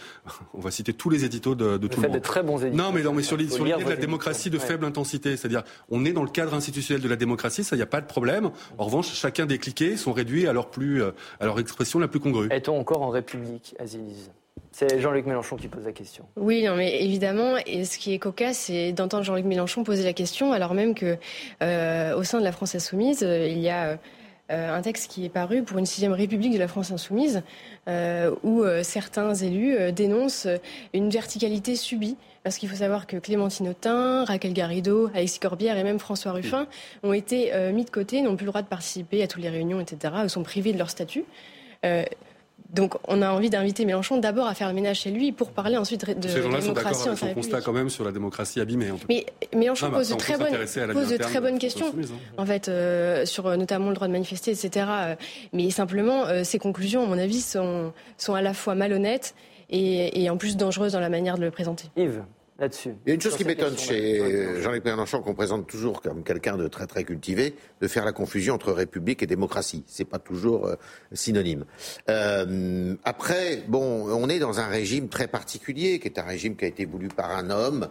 [0.54, 2.18] on va citer tous les éditos de, de tout le monde.
[2.18, 2.78] de très bons éditos.
[2.78, 6.14] Non, mais, non, mais sur l'idée de la démocratie de faible intensité, c'est-à-dire, on est
[6.14, 8.52] dans le cadre institutionnel de la démocratie, ça, il n'y a pas de problème.
[8.78, 9.58] En revanche, chacun des
[9.98, 12.50] sont réduits à leur, plus, euh, à leur expression la plus congrue.
[12.52, 14.32] Est-on encore en République, Azilise
[14.72, 16.26] c'est Jean-Luc Mélenchon qui pose la question.
[16.38, 20.14] Oui, non, mais évidemment, et ce qui est cocasse, c'est d'entendre Jean-Luc Mélenchon poser la
[20.14, 21.18] question, alors même que
[21.64, 23.98] euh, au sein de la France insoumise, euh, il y a
[24.50, 27.44] un texte qui est paru pour une sixième République de la France insoumise,
[28.44, 30.48] où certains élus dénoncent
[30.94, 35.84] une verticalité subie parce qu'il faut savoir que Clémentine Autain, Raquel Garrido, Alexis Corbière et
[35.84, 36.68] même François Ruffin
[37.04, 39.50] ont été euh, mis de côté, n'ont plus le droit de participer à toutes les
[39.50, 41.26] réunions, etc., sont privés de leur statut.
[41.86, 42.04] Euh,
[42.72, 45.78] donc, on a envie d'inviter Mélenchon d'abord à faire le ménage chez lui pour parler
[45.78, 48.90] ensuite de, Ces gens-là sont d'accord avec son constat quand même sur la démocratie abîmée.
[49.08, 50.56] Mais Mélenchon pose, de très, bonnes,
[50.94, 52.06] pose de très bonnes questions, hein.
[52.38, 54.86] en fait, euh, sur notamment le droit de manifester, etc.
[55.52, 59.34] Mais simplement, ses conclusions, à mon avis, sont, sont à la fois malhonnêtes
[59.72, 61.86] et, et en plus dangereuses dans la manière de le présenter.
[61.98, 62.24] Yves
[62.62, 66.58] il y a une chose qui m'étonne chez Jean-Luc Mélenchon, qu'on présente toujours comme quelqu'un
[66.58, 69.84] de très très cultivé, de faire la confusion entre république et démocratie.
[69.88, 70.76] C'est pas toujours euh,
[71.14, 71.66] synonyme.
[72.10, 76.66] Euh, après, bon, on est dans un régime très particulier, qui est un régime qui
[76.66, 77.88] a été voulu par un homme.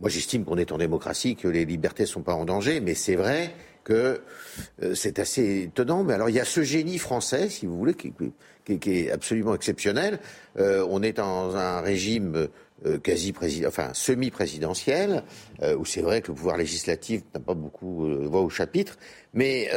[0.00, 2.94] Moi, j'estime qu'on est en démocratie, que les libertés ne sont pas en danger, mais
[2.94, 4.20] c'est vrai que
[4.82, 6.04] euh, c'est assez étonnant.
[6.04, 8.12] Mais alors, il y a ce génie français, si vous voulez, qui,
[8.64, 10.18] qui, qui est absolument exceptionnel.
[10.58, 12.48] Euh, on est dans un régime
[12.86, 13.32] euh, quasi
[13.66, 15.22] enfin semi-présidentiel,
[15.62, 18.98] euh, où c'est vrai que le pouvoir législatif n'a pas beaucoup euh, voix au chapitre,
[19.34, 19.70] mais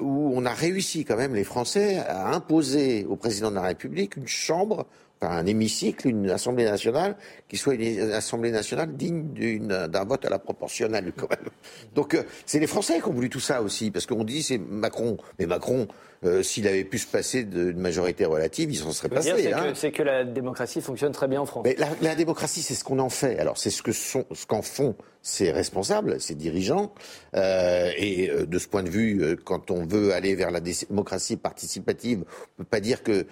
[0.00, 4.16] où on a réussi quand même les Français à imposer au président de la République
[4.16, 4.86] une chambre
[5.20, 7.16] un hémicycle, une Assemblée nationale
[7.48, 11.48] qui soit une Assemblée nationale digne d'un vote à la proportionnelle quand même.
[11.94, 15.16] Donc c'est les Français qui ont voulu tout ça aussi, parce qu'on dit c'est Macron,
[15.38, 15.86] mais Macron
[16.24, 19.32] euh, s'il avait pu se passer d'une majorité relative, il s'en serait passé.
[19.74, 21.64] C'est que, que, la démocratie fonctionne très bien en France.
[21.64, 23.38] Mais la, démocratie, c'est ce qu'on en fait.
[23.38, 26.92] Alors, c'est ce que sont, ce qu'en font ces responsables, ces dirigeants.
[27.34, 31.36] Euh, et euh, de ce point de vue, quand on veut aller vers la démocratie
[31.36, 32.24] participative,
[32.58, 33.26] on peut pas dire que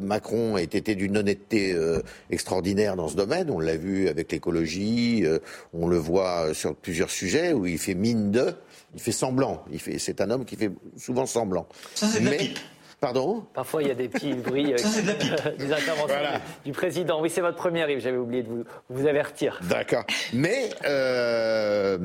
[0.00, 3.50] Macron ait été d'une honnêteté euh, extraordinaire dans ce domaine.
[3.50, 5.38] On l'a vu avec l'écologie, euh,
[5.72, 8.54] on le voit sur plusieurs sujets où il fait mine de,
[8.94, 9.64] il fait semblant.
[9.70, 11.66] Il fait, c'est un homme qui fait souvent semblant.
[11.94, 12.58] Ça, c'est de la pipe.
[13.00, 15.30] Pardon Parfois, il y a des petits bruits Ça, c'est de la pipe.
[15.58, 17.20] des interventions du, du président.
[17.22, 18.00] Oui, c'est votre première, Yves.
[18.00, 19.60] J'avais oublié de vous, vous avertir.
[19.62, 20.04] D'accord.
[20.32, 21.96] Mais euh,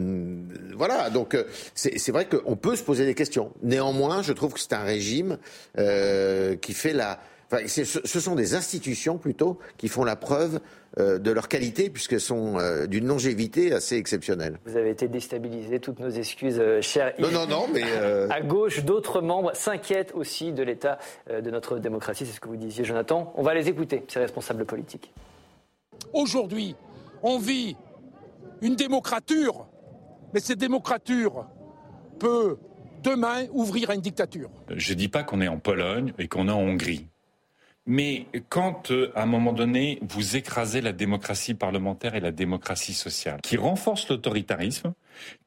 [0.76, 3.52] voilà, donc euh, c'est c'est vrai qu'on peut se poser des questions.
[3.64, 5.40] Néanmoins, je trouve que c'est un régime
[5.80, 7.20] euh, qui fait la.
[7.54, 10.60] Enfin, ce ce sont des institutions plutôt qui font la preuve
[10.98, 14.58] euh, de leur qualité puisqu'elles sont euh, d'une longévité assez exceptionnelle.
[14.66, 15.80] Vous avez été déstabilisé.
[15.80, 20.14] Toutes nos excuses, euh, cher Non, non, non, mais euh, À gauche, d'autres membres s'inquiètent
[20.16, 20.98] aussi de l'état
[21.30, 22.26] euh, de notre démocratie.
[22.26, 23.32] C'est ce que vous disiez, Jonathan.
[23.36, 25.14] On va les écouter, ces responsables politiques.
[26.12, 26.76] Aujourd'hui,
[27.22, 27.76] on vit
[28.62, 29.68] une démocrature,
[30.34, 31.46] mais cette démocrature
[32.18, 32.58] peut
[33.04, 34.50] demain ouvrir à une dictature.
[34.76, 37.08] Je ne dis pas qu'on est en Pologne et qu'on est en Hongrie.
[37.86, 42.94] Mais quand, euh, à un moment donné, vous écrasez la démocratie parlementaire et la démocratie
[42.94, 44.94] sociale, qui renforce l'autoritarisme,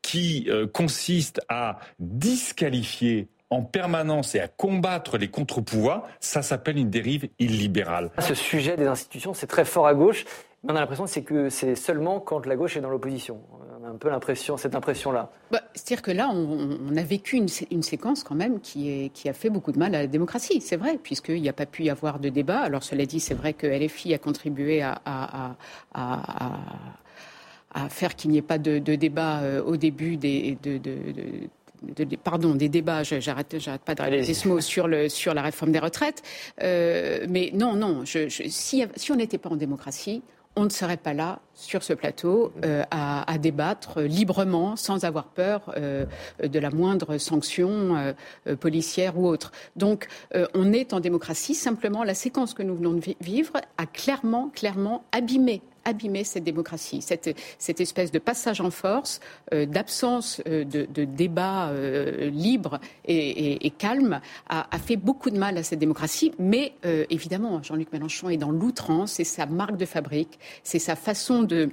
[0.03, 6.90] qui euh, consiste à disqualifier en permanence et à combattre les contre-pouvoirs, ça s'appelle une
[6.90, 8.11] dérive illibérale.
[8.18, 10.25] Ce sujet des institutions, c'est très fort à gauche.
[10.64, 13.40] On a l'impression que c'est seulement quand la gauche est dans l'opposition.
[13.88, 15.31] Un peu l'impression, cette impression-là.
[15.51, 18.90] Bah, C'est-à-dire que là, on, on a vécu une, sé- une séquence quand même qui,
[18.90, 21.53] est, qui a fait beaucoup de mal à la démocratie, c'est vrai, puisqu'il n'y a
[21.53, 22.59] pas pu y avoir de débat.
[22.61, 25.57] Alors cela dit, c'est vrai que LFI a contribué à, à- à-
[25.94, 30.57] à- à- à faire qu'il n'y ait pas de, de débat euh, au début des...
[30.62, 35.42] de- pardon, des débats, j'arrête, j'arrête pas de répéter ce mot sur, le, sur la
[35.42, 36.22] réforme des retraites.
[36.62, 40.22] Euh, mais non, non, je, je- si, si on n'était pas en démocratie,
[40.57, 45.25] on ne serait pas là sur ce plateau euh, à, à débattre librement, sans avoir
[45.27, 46.07] peur euh,
[46.42, 48.12] de la moindre sanction euh,
[48.47, 49.53] euh, policière ou autre.
[49.77, 51.55] Donc, euh, on est en démocratie.
[51.55, 56.44] Simplement, la séquence que nous venons de vi- vivre a clairement, clairement abîmé abîmé cette
[56.44, 59.20] démocratie, cette, cette espèce de passage en force,
[59.55, 65.57] euh, d'absence euh, de, de débat euh, libre et, calme, a, fait beaucoup de mal
[65.57, 66.33] à cette démocratie.
[66.38, 66.75] Mais
[67.11, 71.70] évidemment, Jean-Luc Mélenchon est dans l'outrance, c'est sa marque de fabrique, c'est sa façon de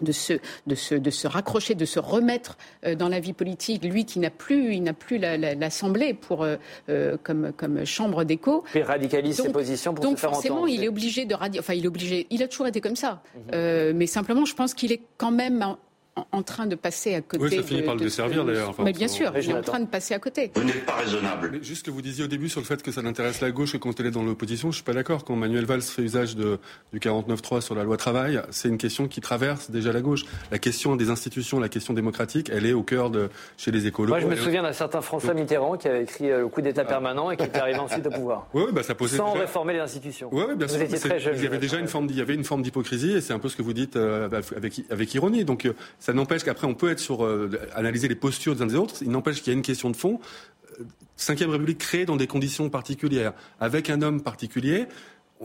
[0.00, 0.34] de se,
[0.66, 4.18] de, se, de se raccrocher, de se remettre euh, dans la vie politique, lui qui
[4.20, 6.56] n'a plus, il n'a plus la- la- l'Assemblée pour euh,
[6.88, 8.64] euh, comme, comme chambre d'écho.
[8.74, 10.70] Il radicalise ses positions pour donc se faire forcément, entendre.
[10.70, 12.26] il est obligé de Enfin, il est obligé.
[12.30, 13.22] Il a toujours été comme ça.
[13.52, 15.76] Euh, mais simplement, je pense qu'il est quand même
[16.32, 17.42] en, train de passer à côté.
[17.42, 18.68] Oui, ça finit de- par le de- desservir, de- d'ailleurs.
[18.70, 20.50] Enfin, mais bien sûr, il est en train de passer à côté.
[20.54, 21.50] Vous n'êtes pas raisonnable.
[21.52, 23.50] Mais juste ce que vous disiez au début sur le fait que ça n'intéresse la
[23.50, 25.24] gauche que quand elle est dans l'opposition, je suis pas d'accord.
[25.24, 26.58] Quand Manuel Valls fait usage de,
[26.92, 30.24] du 49.3 sur la loi travail, c'est une question qui traverse déjà la gauche.
[30.50, 34.08] La question des institutions, la question démocratique, elle est au cœur de chez les écolos.
[34.10, 36.60] Moi, je me Elle- souviens d'un certain François Mitterrand qui avait écrit euh, le coup
[36.60, 38.46] d'État permanent et qui était arrivé ensuite au pouvoir.
[38.54, 40.28] Oui, bah ça posait Sans déjà- réformer les institutions.
[40.32, 40.82] Oui, bien Vous sûr.
[40.82, 41.34] étiez très jeune.
[41.36, 43.38] Il y avait déjà une forme, il y avait une forme d'hypocrisie, et c'est un
[43.38, 45.44] peu ce que vous dites euh, avec, avec ironie.
[45.44, 45.72] Donc, euh,
[46.02, 48.96] ça n'empêche qu'après, on peut être sur euh, analyser les postures des uns des autres.
[49.02, 50.18] Il n'empêche qu'il y a une question de fond.
[50.80, 50.84] Euh,
[51.14, 54.88] Cinquième République créée dans des conditions particulières, avec un homme particulier.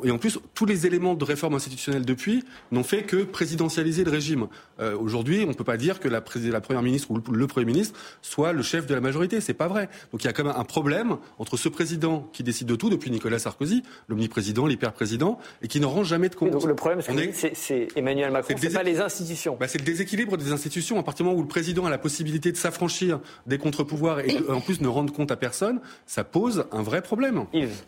[0.04, 4.12] Et en plus, tous les éléments de réforme institutionnelle depuis n'ont fait que présidentialiser le
[4.12, 4.48] régime.
[4.80, 7.66] Euh, Aujourd'hui, on ne peut pas dire que la, première ministre ou le, le premier
[7.66, 9.42] ministre soit le chef de la majorité.
[9.42, 9.90] C'est pas vrai.
[10.12, 12.90] Donc il y a quand même un problème entre ce président qui décide de tout
[12.90, 16.52] depuis Nicolas Sarkozy, l'omniprésident, l'hyper-président, et qui ne rend jamais de compte.
[16.52, 17.02] Donc le problème,
[17.34, 19.58] c'est- Emmanuel Macron, C'est pas les institutions.
[19.60, 21.00] bah, c'est le déséquilibre des institutions.
[21.00, 24.28] À partir du moment où le président a la possibilité de s'affranchir des contre-pouvoirs et
[24.40, 27.46] de- en plus ne rendre compte à personne, ça pose un vrai problème.
[27.54, 27.82] Yves.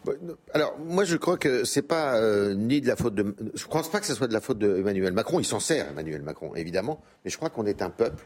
[0.54, 3.36] Alors, moi, je crois que c'est pas euh, ni de la faute de.
[3.56, 5.40] Je ne pense pas que ce soit de la faute d'Emmanuel Macron.
[5.40, 7.00] Il s'en sert, Emmanuel Macron, évidemment.
[7.24, 8.26] Mais je crois qu'on est un peuple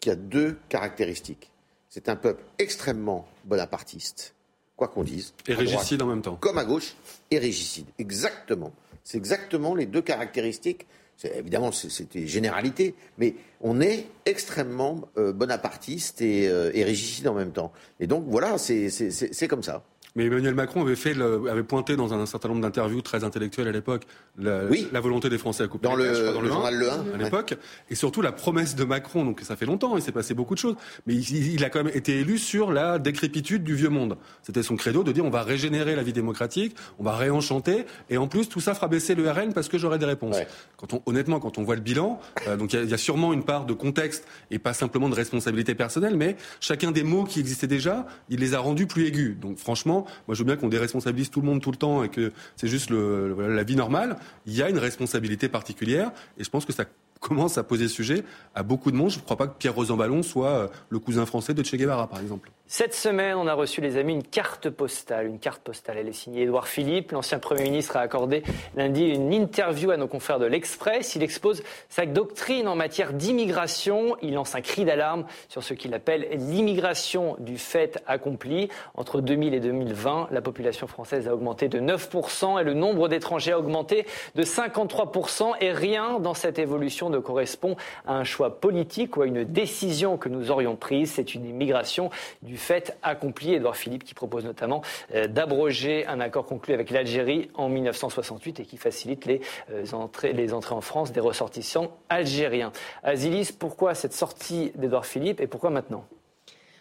[0.00, 1.50] qui a deux caractéristiques.
[1.88, 4.34] C'est un peuple extrêmement bonapartiste,
[4.76, 5.32] quoi qu'on dise.
[5.48, 6.36] Et droite régicide en même temps.
[6.36, 6.94] Comme à gauche,
[7.30, 7.86] et régicide.
[7.98, 8.72] Exactement.
[9.04, 10.86] C'est exactement les deux caractéristiques.
[11.16, 17.26] C'est- Évidemment, c'est- c'était généralité, mais on est extrêmement euh, bonapartiste et, euh, et régicide
[17.26, 17.72] en même temps.
[17.98, 19.82] Et donc, voilà, c'est comme ça.
[20.18, 23.68] Mais Emmanuel Macron avait, fait le- avait pointé dans un certain nombre d'interviews très intellectuelles
[23.68, 24.02] à l'époque
[24.36, 26.90] la, la volonté des Français à couper Dans les le- je crois, le journal Le
[26.90, 26.92] Un.
[26.92, 27.24] à Ouais.
[27.24, 27.54] l'époque,
[27.88, 29.24] et surtout la promesse de Macron.
[29.24, 30.74] Donc ça fait longtemps, il s'est passé beaucoup de choses,
[31.06, 34.16] mais il, il a quand même été élu sur la décrépitude du vieux monde.
[34.42, 38.16] C'était son credo de dire on va régénérer la vie démocratique, on va réenchanter, et
[38.18, 40.36] en plus tout ça fera baisser le RN parce que j'aurai des réponses.
[40.78, 42.94] Quand on, honnêtement, quand on voit le bilan, euh, donc il y a- il y,
[42.94, 47.04] a sûrement une part de contexte et pas simplement de responsabilité personnelle, mais chacun des
[47.04, 49.36] mots qui existaient déjà, il les a rendus plus aigus.
[49.40, 52.08] Donc franchement, moi je veux bien qu'on déresponsabilise tout le monde tout le temps et
[52.08, 54.16] que c'est juste la vie normale.
[54.46, 56.84] Il y a une responsabilité particulière et je pense que ça
[57.20, 59.10] commence à poser sujet à beaucoup de monde.
[59.10, 62.08] Je ne crois pas que Pierre Rosanvallon soit euh, le cousin français de Che Guevara,
[62.08, 62.50] par exemple.
[62.70, 65.26] Cette semaine, on a reçu, les amis, une carte postale.
[65.26, 67.12] Une carte postale, elle est signée Édouard Philippe.
[67.12, 68.42] L'ancien Premier ministre a accordé
[68.76, 71.16] lundi une interview à nos confrères de l'Express.
[71.16, 74.18] Il expose sa doctrine en matière d'immigration.
[74.20, 78.68] Il lance un cri d'alarme sur ce qu'il appelle l'immigration du fait accompli.
[78.94, 83.52] Entre 2000 et 2020, la population française a augmenté de 9% et le nombre d'étrangers
[83.52, 85.54] a augmenté de 53%.
[85.62, 90.18] Et rien dans cette évolution ne correspond à un choix politique ou à une décision
[90.18, 91.12] que nous aurions prise.
[91.12, 92.10] C'est une immigration
[92.42, 93.54] du fait accompli.
[93.54, 94.82] Édouard Philippe qui propose notamment
[95.14, 99.40] euh, d'abroger un accord conclu avec l'Algérie en 1968 et qui facilite les,
[99.70, 102.72] euh, entrées, les entrées en France des ressortissants algériens.
[103.02, 106.04] Azilis, pourquoi cette sortie d'Édouard Philippe et pourquoi maintenant?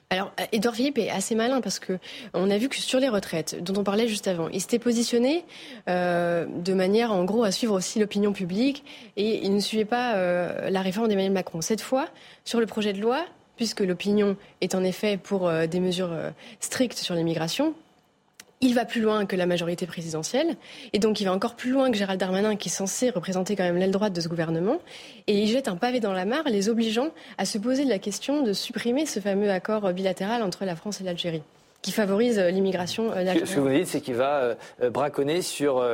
[0.10, 2.00] Alors, Édouard Philippe est assez malin parce que
[2.34, 5.44] on a vu que sur les retraites, dont on parlait juste avant, il s'était positionné
[5.90, 8.86] euh, de manière, en gros, à suivre aussi l'opinion publique
[9.18, 11.60] et il ne suivait pas euh, la réforme d'Emmanuel Macron.
[11.60, 12.08] Cette fois,
[12.46, 13.26] sur le projet de loi,
[13.58, 16.30] puisque l'opinion est en effet pour euh, des mesures euh,
[16.60, 17.74] strictes sur l'immigration,
[18.62, 20.56] il va plus loin que la majorité présidentielle,
[20.94, 23.64] et donc il va encore plus loin que Gérald Darmanin, qui est censé représenter quand
[23.64, 24.80] même l'aile droite de ce gouvernement,
[25.28, 28.42] et il jette un pavé dans la mare, les obligeant à se poser la question
[28.42, 31.44] de supprimer ce fameux accord bilatéral entre la France et l'Algérie
[31.84, 34.58] qui favorise euh, l'immigration Ce que vous dites, c'est qu'il va
[34.92, 35.86] braconner sur,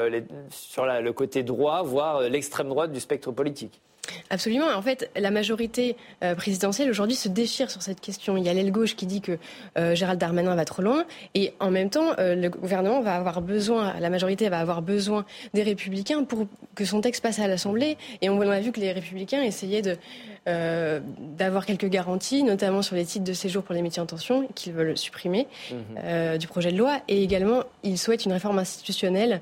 [0.50, 3.82] sur le côté droit, voire l'extrême droite du spectre politique.
[4.30, 4.68] Absolument.
[4.76, 8.36] En fait, la majorité euh, présidentielle aujourd'hui se déchire sur cette question.
[8.38, 9.38] Il y a l'aile gauche qui dit que
[9.78, 13.42] euh, Gérald Darmanin va trop loin, et en même temps, euh, le gouvernement va avoir
[13.42, 17.98] besoin, la majorité va avoir besoin des Républicains pour que son texte passe à l'Assemblée.
[18.22, 19.98] Et on, a vu que les Républicains essayaient de
[20.46, 24.74] d'avoir quelques garanties, notamment sur les titres de séjour pour les métiers en tension, qu'ils
[24.74, 26.38] veulent supprimer mhm.
[26.38, 29.40] du projet de loi, et également ils souhaitent une réforme institutionnelle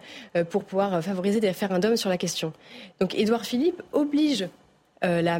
[0.52, 2.54] pour pouvoir favoriser des référendums sur la question.
[3.00, 4.48] Donc, Édouard Philippe oblige
[5.04, 5.40] euh,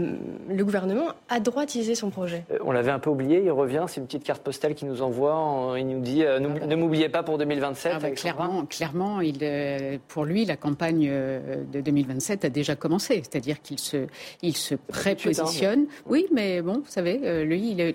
[0.50, 2.46] le gouvernement a droitisé son projet.
[2.52, 5.04] Euh, on l'avait un peu oublié, il revient, c'est une petite carte postale qui nous
[5.04, 7.94] envoie, il nous dit euh, ne m'oubliez pas pour 2027.
[7.96, 13.62] Ah bah, clairement, clairement il, pour lui, la campagne de 2027 a déjà commencé, c'est-à-dire
[13.62, 14.08] qu'il se,
[14.42, 15.86] il se prépositionne.
[16.08, 17.94] Oui, mais bon, vous savez, lui,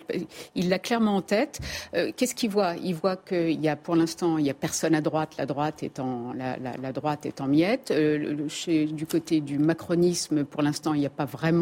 [0.55, 1.59] il l'a clairement en tête.
[1.93, 2.75] Qu'est-ce qu'il voit?
[2.83, 5.83] Il voit qu'il y a pour l'instant, il n'y a personne à droite, la droite
[5.83, 7.93] est en, la, la, droite est en miettes.
[8.49, 11.56] chez, du côté du macronisme, pour l'instant, il n'y a pas vraiment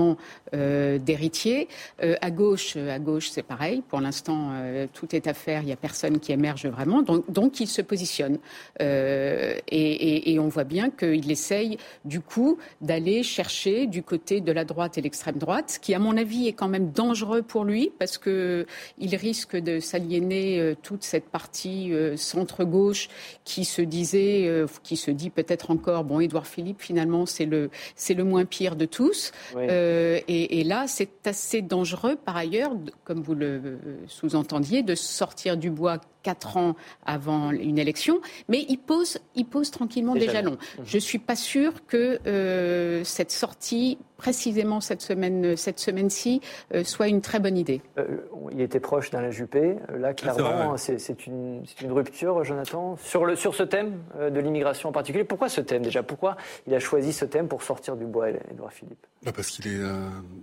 [0.54, 1.68] euh, d'héritiers.
[2.02, 3.82] Euh, à gauche, à gauche, c'est pareil.
[3.88, 5.62] Pour l'instant, euh, tout est à faire.
[5.62, 7.02] Il n'y a personne qui émerge vraiment.
[7.02, 8.38] Donc, donc il se positionne.
[8.80, 14.98] Et, on voit bien qu'il essaye, du coup, d'aller chercher du côté de la droite
[14.98, 18.18] et l'extrême droite, ce qui, à mon avis, est quand même dangereux pour lui parce
[18.18, 18.66] que
[18.98, 23.08] il risque de s'aliéner toute cette partie centre-gauche
[23.44, 28.14] qui se disait, qui se dit peut-être encore, bon, Édouard Philippe, finalement, c'est le, c'est
[28.14, 29.32] le moins pire de tous.
[29.56, 29.83] Euh,
[30.28, 32.72] et, là, c'est assez dangereux, par ailleurs,
[33.04, 33.78] comme vous le
[34.08, 36.74] sous-entendiez, de sortir du bois quatre ans
[37.06, 40.56] avant une élection, mais il pose, il pose tranquillement des, jalons.
[40.84, 46.40] Je ne suis pas sûre que euh, cette sortie, précisément cette semaine, cette semaine-ci,
[46.74, 47.82] euh, soit une très bonne idée.
[47.98, 48.04] Euh,
[48.52, 49.76] il était proche d'Alain Juppé.
[49.96, 54.88] Là, ah, clairement, c'est une, une, rupture, Jonathan, sur, le, sur ce thème de l'immigration
[54.88, 55.24] en particulier.
[55.24, 56.02] Pourquoi ce thème déjà?
[56.02, 59.06] Pourquoi il a choisi ce thème pour sortir du bois, Edouard Philippe?
[59.22, 59.80] Bah, Parce qu'il est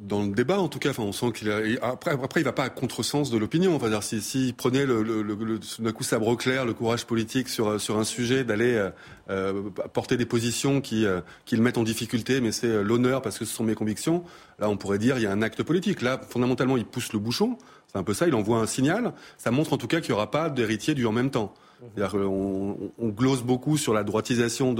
[0.01, 0.91] dans le débat, en tout cas.
[0.91, 1.49] Enfin, on sent qu'il
[1.81, 3.75] après, après, il ne va pas à contresens de l'opinion.
[3.75, 7.79] Enfin, s'il si, prenait le, le, le d'un coup sabre clair, le courage politique sur,
[7.79, 8.89] sur un sujet, d'aller euh,
[9.29, 13.21] euh porter des positions qui, euh, qui le mettent en difficulté, mais c'est euh, l'honneur
[13.21, 14.23] parce que ce sont mes convictions.
[14.59, 16.01] Là, on pourrait dire il y a un acte politique.
[16.01, 17.57] Là, fondamentalement, il pousse le bouchon.
[17.87, 19.13] C'est un peu ça, il envoie un signal.
[19.37, 21.53] Ça montre en tout cas qu'il n'y aura pas d'héritier du en même temps.
[21.97, 24.75] On, glose beaucoup sur la droitisation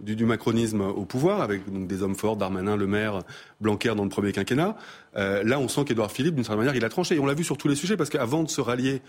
[0.00, 3.20] du, macronisme au pouvoir, avec donc, des hommes forts, Darmanin, Le Maire,
[3.60, 4.76] Blanquer dans le premier quinquennat.
[5.16, 7.16] Euh, là, on sent qu'Édouard Philippe, d'une certaine manière, il a tranché.
[7.16, 9.02] Et on l'a vu sur tous les sujets, parce qu'avant de se rallier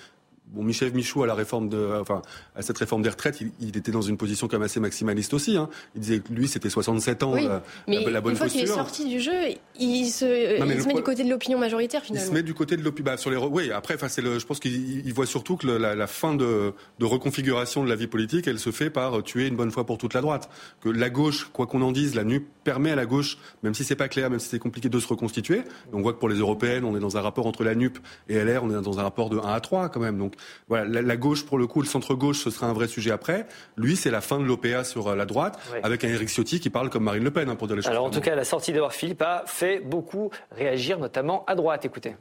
[0.47, 2.21] bon, Michel Michou à la réforme de, enfin,
[2.55, 5.57] à cette réforme des retraites, il, était dans une position quand même assez maximaliste aussi.
[5.57, 5.69] Hein.
[5.95, 8.67] Il disait que lui, c'était 67 ans, la, mais la, bonne une fois qu'il est
[8.67, 9.33] sorti du jeu,
[9.79, 10.25] il se,
[10.65, 12.25] il se met du côté de l'opinion majoritaire finalement.
[12.25, 13.05] Il se met du côté de l'opinion.
[13.05, 13.71] Bah, sur les, oui.
[13.71, 17.05] Après, enfin, c'est le, je pense qu'il voit surtout que la, la, fin de, de,
[17.05, 20.13] reconfiguration de la vie politique, elle se fait par tuer une bonne fois pour toute
[20.13, 20.49] la droite.
[20.81, 23.83] Que la gauche, quoi qu'on en dise, la NUP permet à la gauche, même si
[23.83, 25.63] c'est pas clair, même si c'est compliqué, de se reconstituer.
[25.91, 27.97] on voit que pour les européennes, on est dans un rapport entre la NUP
[28.29, 30.17] et LR, on est dans un rapport de 1 à 3 quand même.
[30.17, 30.32] Donc
[30.67, 33.45] voilà, la, la gauche, pour le coup, le centre-gauche, ce sera un vrai sujet après.
[33.77, 36.69] Lui, c'est la fin de l'OPA sur euh, la droite, avec un Éric Ciotti qui
[36.69, 37.91] parle comme Marine Le Pen, hein, pour dire les choses.
[37.91, 41.86] Alors, en tout cas, la sortie d'Edouard Philippe a fait beaucoup réagir, notamment à droite.
[41.86, 42.15] Écoutez.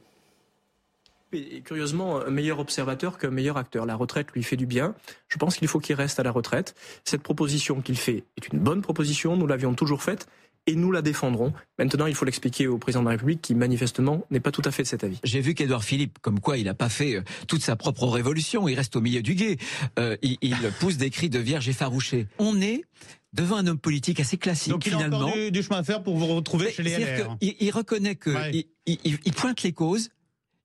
[1.34, 3.86] Et curieusement, un meilleur observateur qu'un meilleur acteur.
[3.86, 4.94] La retraite lui fait du bien.
[5.28, 6.74] Je pense qu'il faut qu'il reste à la retraite.
[7.04, 9.34] Cette proposition qu'il fait est une bonne proposition.
[9.34, 10.26] Nous l'avions toujours faite.
[10.66, 11.52] Et nous la défendrons.
[11.78, 14.70] Maintenant, il faut l'expliquer au président de la République qui manifestement n'est pas tout à
[14.70, 15.18] fait de cet avis.
[15.24, 18.68] J'ai vu qu'Édouard Philippe, comme quoi il n'a pas fait euh, toute sa propre révolution,
[18.68, 19.56] il reste au milieu du guet.
[19.98, 22.26] Euh, il, il pousse des cris de vierge effarouchée.
[22.38, 22.84] On est
[23.32, 26.02] devant un homme politique assez classique Donc il a encore du, du chemin à faire
[26.02, 27.16] pour vous retrouver Mais chez les LR.
[27.28, 28.50] que il, il reconnaît que Ouais.
[28.86, 30.10] il, il- il pointe les causes.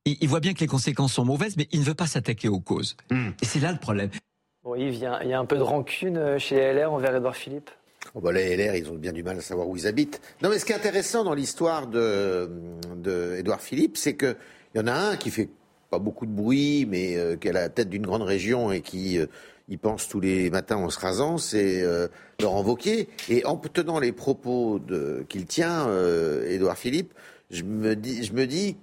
[0.05, 2.61] Il, voit bien que les conséquences sont mauvaises, mais il ne veut pas s'attaquer aux
[2.61, 2.95] causes.
[3.11, 3.31] Hmm.
[3.41, 4.09] Et c'est là le problème.
[4.63, 6.73] Bon, Yves, il y, a, il y a un peu de rancune euh, chez les
[6.73, 7.69] LR envers Édouard Philippe?
[8.15, 10.21] Oh bah, les LR, ils ont bien du mal à savoir où ils habitent.
[10.41, 12.49] Non, mais ce qui est intéressant dans l'histoire de,
[12.95, 14.35] de Édouard Philippe, c'est que
[14.73, 15.49] il y en a un qui fait
[15.89, 19.17] pas beaucoup de bruit, mais euh, qui est la tête d'une grande région et qui
[19.17, 19.27] euh,
[19.69, 22.07] y pense tous les matins en se rasant, c'est euh,
[22.41, 23.07] Laurent Wauquiez.
[23.29, 24.79] Et en tenant les propos
[25.29, 25.87] qu'il tient,
[26.45, 27.13] Édouard Philippe,
[27.49, 28.77] je me dis, je me dis,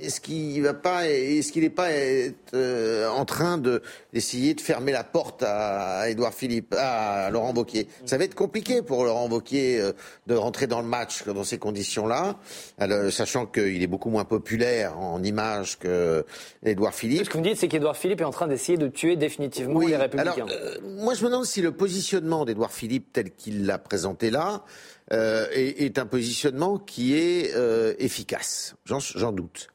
[0.00, 4.92] est-ce qu'il va pas, est-ce qu'il n'est pas euh, en train de d'essayer de fermer
[4.92, 7.88] la porte à, Édouard Philippe, à Laurent Wauquiez?
[8.04, 9.92] Ça va être compliqué pour Laurent Wauquiez euh,
[10.26, 12.36] de rentrer dans le match dans ces conditions-là,
[12.78, 16.24] alors, sachant qu'il est beaucoup moins populaire en image que
[16.64, 17.24] Édouard Philippe.
[17.24, 19.80] Ce que vous me dites, c'est qu'Édouard Philippe est en train d'essayer de tuer définitivement
[19.80, 20.32] les Républicains.
[20.32, 24.30] Alors, euh, moi, je me demande si le positionnement d'Édouard Philippe, tel qu'il l'a présenté
[24.30, 24.64] là,
[25.12, 28.74] euh, est, est un positionnement qui est euh, efficace.
[28.84, 29.68] J'en doute.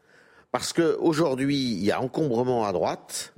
[0.52, 3.34] Parce qu'aujourd'hui, il y a encombrement à droite,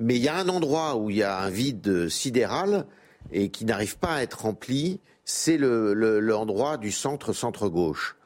[0.00, 2.86] mais il y a un endroit où il y a un vide sidéral
[3.32, 8.16] et qui n'arrive pas à être rempli, c'est le- le- l'endroit du centre-centre-gauche.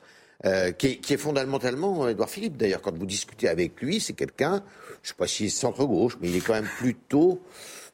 [0.46, 2.56] Euh, qui, est, qui est fondamentalement Édouard Philippe.
[2.56, 4.64] D'ailleurs, quand vous discutez avec lui, c'est quelqu'un,
[5.02, 7.42] je ne sais pas s'il est centre-gauche, mais il est quand même plutôt,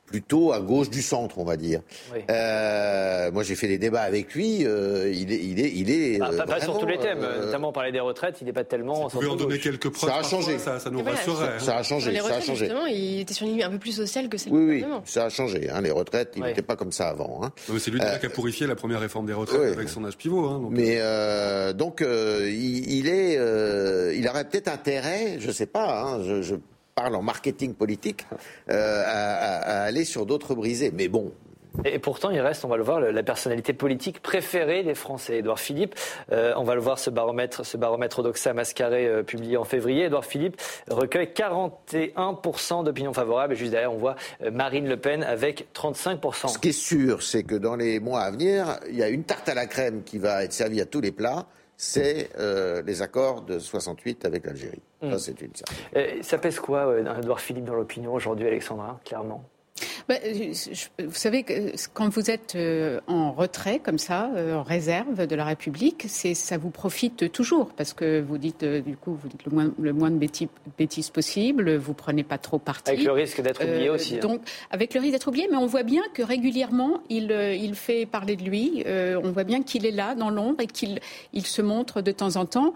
[0.07, 1.81] plutôt à gauche du centre, on va dire.
[2.15, 2.21] Oui.
[2.31, 4.65] Euh, moi, j'ai fait des débats avec lui.
[4.65, 6.19] euh, il est, il est, il est.
[6.19, 8.53] Bah, euh, pas, pas sur tous les thèmes, euh, notamment parler des retraites, il n'est
[8.53, 9.05] pas tellement.
[9.09, 10.11] Vous pouvez en donner quelques preuves.
[10.11, 10.59] Ça a changé.
[10.59, 11.47] Ça, ça nous voilà, rassurerait.
[11.57, 11.59] hein.
[11.59, 12.11] Ça a changé.
[12.13, 12.67] les Ça a retraites, changé.
[12.67, 14.75] justement, il était sur une ligne un peu plus sociale que celle Oui, du oui,
[14.77, 15.03] gouvernement.
[15.05, 15.69] ça a changé.
[15.71, 16.49] Hein, les retraites, il Ouais.
[16.51, 17.41] n'était pas comme ça avant.
[17.43, 17.53] Hein.
[17.79, 19.73] C'est lui Euh, qui a purifié la première réforme des retraites oui.
[19.73, 20.47] avec son âge pivot.
[20.47, 20.71] hein, donc.
[20.71, 26.03] Mais euh, donc euh, il, il est, euh, il aurait peut-être intérêt, je sais pas,
[26.03, 26.55] hein, je, je
[26.97, 28.27] parle en marketing politique,
[28.71, 30.91] euh, à, aller sur d'autres brisés.
[30.95, 31.31] Mais bon,
[31.85, 35.41] Et pourtant, il reste, on va le voir, la personnalité politique préférée des Français.
[35.41, 35.95] Édouard Philippe,
[36.33, 40.07] euh, on va le voir, ce baromètre, ce baromètre Odoxa Mascaré euh, publié en février.
[40.07, 40.59] Édouard Philippe
[40.91, 43.53] recueille 41% d'opinion favorable.
[43.53, 44.17] Et juste derrière, on voit
[44.51, 46.49] Marine Le Pen avec 35%.
[46.49, 49.25] ce qui est sûr, c'est que dans les mois à venir, il y a une
[49.25, 51.47] tarte à la crème qui va être servie à tous les plats.
[51.77, 54.81] C'est euh, les accords de 68 avec l'Algérie.
[55.03, 55.51] Ça, c'est une.
[55.95, 59.45] Euh, ça pèse quoi, euh, Édouard Philippe, dans l'opinion aujourd'hui, Alexandra, clairement?
[60.09, 64.63] Bah, je- vous savez que quand vous êtes euh, en retrait comme ça, euh, en
[64.63, 68.97] réserve de la République, c'est ça vous profite toujours parce que vous dites euh, du
[68.97, 70.47] coup vous dites le moins, le moins de bêtises,
[70.79, 72.93] bêtises possible, vous prenez pas trop parti.
[72.93, 74.15] Avec le risque d'être oublié Euh, aussi.
[74.15, 74.21] hein.
[74.21, 78.07] Donc, avec le risque d'être oublié, mais on voit bien que régulièrement, il, il fait
[78.07, 78.85] parler de lui.
[78.87, 81.01] Euh, on voit bien qu'il est là, dans l'ombre, et qu'il
[81.33, 82.75] il se montre de temps en temps.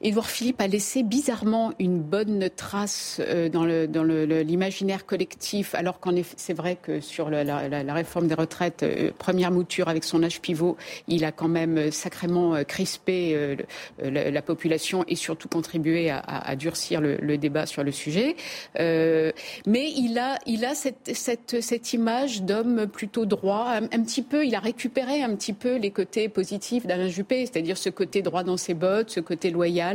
[0.00, 3.64] Édouard Philippe a laissé bizarrement une bonne trace euh, dans
[4.04, 9.50] l'imaginaire collectif, alors qu'en effet, c'est vrai que sur la, réforme des retraites, euh, première
[9.50, 10.76] mouture avec son âge pivot,
[11.08, 13.56] il a quand même euh, sacrément crispé
[14.02, 18.36] la, la population et surtout contribué à, durcir le, débat sur le sujet.
[18.76, 24.44] Mais il a, il a cette, cette, cette image d'homme plutôt droit, un petit peu,
[24.44, 28.44] il a récupéré un petit peu les côtés positifs d'Alain Juppé, c'est-à-dire ce côté droit
[28.44, 29.87] dans ses bottes, ce côté loyal.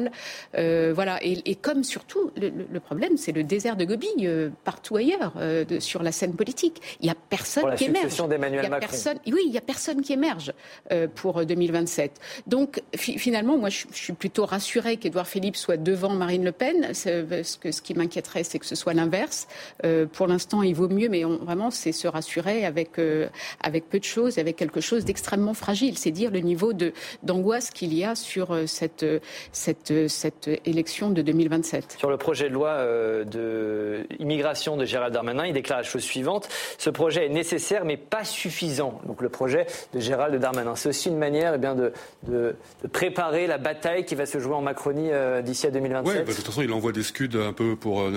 [0.58, 1.24] Euh, voilà.
[1.24, 5.64] Et, et comme surtout, le, problème, c'est le désert de Gobi euh, partout ailleurs euh,
[5.66, 6.82] de- sur la scène politique.
[7.00, 8.04] Il n'y a personne Pour la qui émerge.
[8.04, 8.80] succession d'Emmanuel Macron.
[8.88, 10.54] personne- oui, il n'y a personne qui émerge
[10.92, 12.12] euh, pour euh, 2027.
[12.48, 16.52] Donc, fi- finalement, moi, je, je suis plutôt rassurée qu'Édouard Philippe soit devant Marine Le
[16.52, 16.92] Pen.
[16.94, 19.48] Que ce qui m'inquiéterait, c'est que ce soit l'inverse.
[19.86, 23.28] Euh, pour l'instant, il vaut mieux, mais on- vraiment, c'est se rassurer avec, euh,
[23.62, 25.98] avec peu de choses, avec quelque chose d'extrêmement fragile.
[25.98, 29.20] C'est dire le niveau de- d'angoisse qu'il y a sur euh, cette, euh,
[29.84, 31.96] cette, euh, cette élection de 2027.
[31.98, 36.04] Sur le projet de loi euh, de immigration de Gérald Darmanin, il déclare la chose
[36.04, 39.00] suivante ce projet est nécessaire mais pas suffisant.
[39.06, 41.92] Donc le projet de Gérald Darmanin, c'est aussi une manière eh bien, de,
[42.28, 46.06] de- de préparer la bataille qui va se jouer en Macronie euh, d'ici à 2027.
[46.14, 48.10] Ouais, bah, de toute façon, il envoie des scuds un peu pour,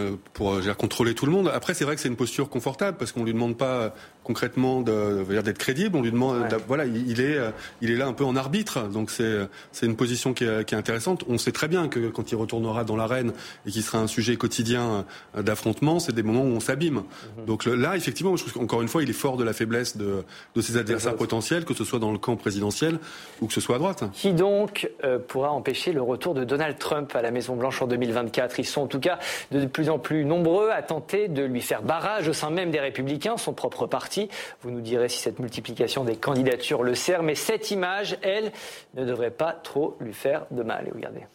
[0.60, 1.50] dire, contrôler tout le monde.
[1.52, 3.94] Après, c'est vrai que c'est une posture confortable parce qu'on lui demande pas
[4.26, 5.96] concrètement d'être crédible.
[5.96, 6.48] On lui demande, Ouais.
[6.66, 7.50] voilà, il est, euh,
[7.80, 8.88] il est là un peu en arbitre.
[8.88, 9.38] Donc c'est,
[9.72, 11.24] c'est une position qui est, qui est intéressante.
[11.28, 13.32] On sait très bien que quand il retournera dans l'arène
[13.66, 15.04] et qu'il sera un sujet quotidien
[15.36, 17.02] euh, d'affrontement, c'est des moments où on s'abîme.
[17.46, 19.96] Donc le- là, effectivement, je trouve qu'encore une fois, il est fort de la faiblesse
[19.96, 20.24] de,
[20.54, 22.98] de ses adversaires potentiels, que ce soit dans le camp présidentiel
[23.40, 24.04] ou que ce soit à droite.
[24.12, 28.58] Qui donc euh, pourra empêcher le retour de Donald Trump à la Maison-Blanche en 2024
[28.58, 29.18] Ils sont en tout cas
[29.52, 32.80] de plus en plus nombreux à tenter de lui faire barrage au sein même des
[32.80, 34.15] Républicains, son propre parti.
[34.16, 34.28] Parti.
[34.62, 38.52] Vous nous direz si cette multiplication des candidatures le sert, mais cette image, elle,
[38.94, 40.88] ne devrait pas trop lui faire de mal.
[40.88, 41.26] Et regardez.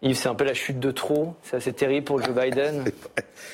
[0.00, 1.34] Yves, c'est un peu la chute de trop.
[1.42, 2.84] C'est assez terrible pour Joe Biden.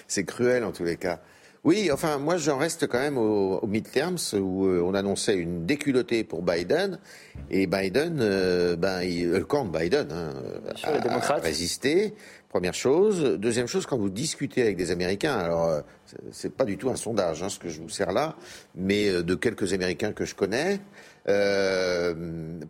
[0.06, 1.20] c'est cruel en tous les cas.
[1.64, 5.64] Oui, enfin, moi, j'en reste quand même au, au midterms où euh, on annonçait une
[5.64, 6.98] déculottée pour Biden.
[7.50, 10.34] Et Biden, euh, ben, il, le camp de Biden hein,
[10.82, 12.14] a, a, résisté.
[12.54, 13.20] Première chose.
[13.40, 15.80] Deuxième chose, quand vous discutez avec des Américains, alors euh,
[16.30, 18.36] c'est pas du tout un sondage, hein, ce que je vous sers là,
[18.76, 20.78] mais euh, de quelques Américains que je connais,
[21.28, 22.14] euh,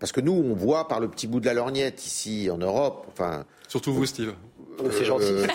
[0.00, 3.08] parce que nous, on voit par le petit bout de la lorgnette ici en Europe,
[3.10, 3.44] enfin.
[3.68, 4.32] Surtout vous, Steve.
[4.90, 5.24] C'est gentil.
[5.26, 5.46] Euh,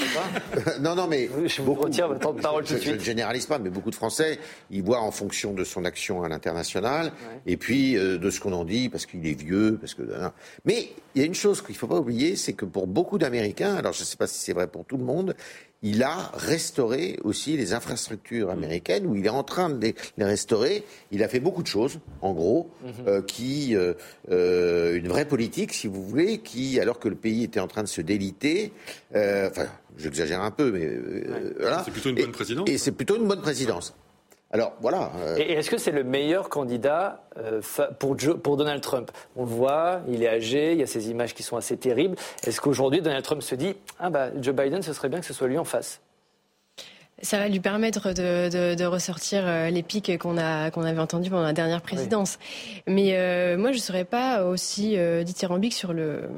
[0.81, 2.93] non, non, mais je vous retire votre temps de parole tout de suite.
[2.93, 4.39] Je ne généralise pas, mais beaucoup de Français,
[4.71, 7.11] ils voient en fonction de son action à l'international, ouais.
[7.45, 10.03] et puis euh, de ce qu'on en dit, parce qu'il est vieux, parce que.
[10.03, 10.31] Non.
[10.65, 13.17] Mais il y a une chose qu'il ne faut pas oublier, c'est que pour beaucoup
[13.17, 15.35] d'Américains, alors je ne sais pas si c'est vrai pour tout le monde,
[15.81, 20.25] il a restauré aussi les infrastructures américaines, où il est en train de les, les
[20.25, 20.83] restaurer.
[21.11, 23.07] Il a fait beaucoup de choses, en gros, -hmm.
[23.07, 23.93] euh, qui euh,
[24.29, 27.83] euh, une vraie politique, si vous voulez, qui, alors que le pays était en train
[27.83, 28.71] de se déliter,
[29.13, 29.67] enfin,
[29.97, 31.53] j'exagère un peu, mais ouais.
[31.59, 31.83] voilà.
[31.85, 32.69] C'est plutôt une bonne présidence.
[32.69, 33.93] Et, et c'est plutôt une bonne présidence.
[34.51, 35.11] Alors voilà.
[35.17, 35.37] Euh...
[35.37, 37.61] Et est-ce que c'est le meilleur candidat euh,
[37.99, 39.11] pour, Joe, pour, Donald Trump?
[39.35, 42.15] On le voit, il est âgé, il y a ces images qui sont assez terribles.
[42.43, 45.33] Est-ce qu'aujourd'hui Donald Trump se dit ah bah Joe Biden, ce serait bien que ce
[45.33, 46.01] soit lui en face?
[47.21, 51.01] Ça va lui permettre de, de, de ressortir euh, les pics qu'on a qu'on avait
[51.01, 52.39] entendus pendant la dernière présidence.
[52.39, 52.83] Oui.
[52.87, 56.29] Mais euh, moi, je ne serais pas aussi euh, dithyrambique sur le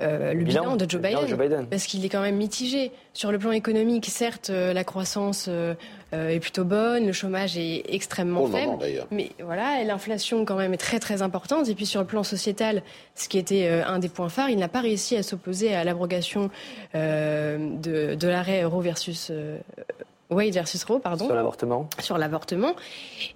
[0.00, 1.66] euh, le bilan, bilan, de Joe Biden, Joe Biden.
[1.66, 4.06] parce qu'il est quand même mitigé sur le plan économique.
[4.06, 5.74] Certes, euh, la croissance euh,
[6.12, 10.74] est plutôt bonne, le chômage est extrêmement Pour faible, moment, mais voilà, l'inflation quand même
[10.74, 11.68] est très très importante.
[11.68, 12.82] Et puis sur le plan sociétal,
[13.14, 16.50] ce qui était un des points phares, il n'a pas réussi à s'opposer à l'abrogation
[16.94, 19.30] de, de l'arrêt Euro versus
[20.30, 21.26] Wade versus Roe, pardon.
[21.26, 21.88] Sur l'avortement.
[21.98, 22.74] Sur l'avortement.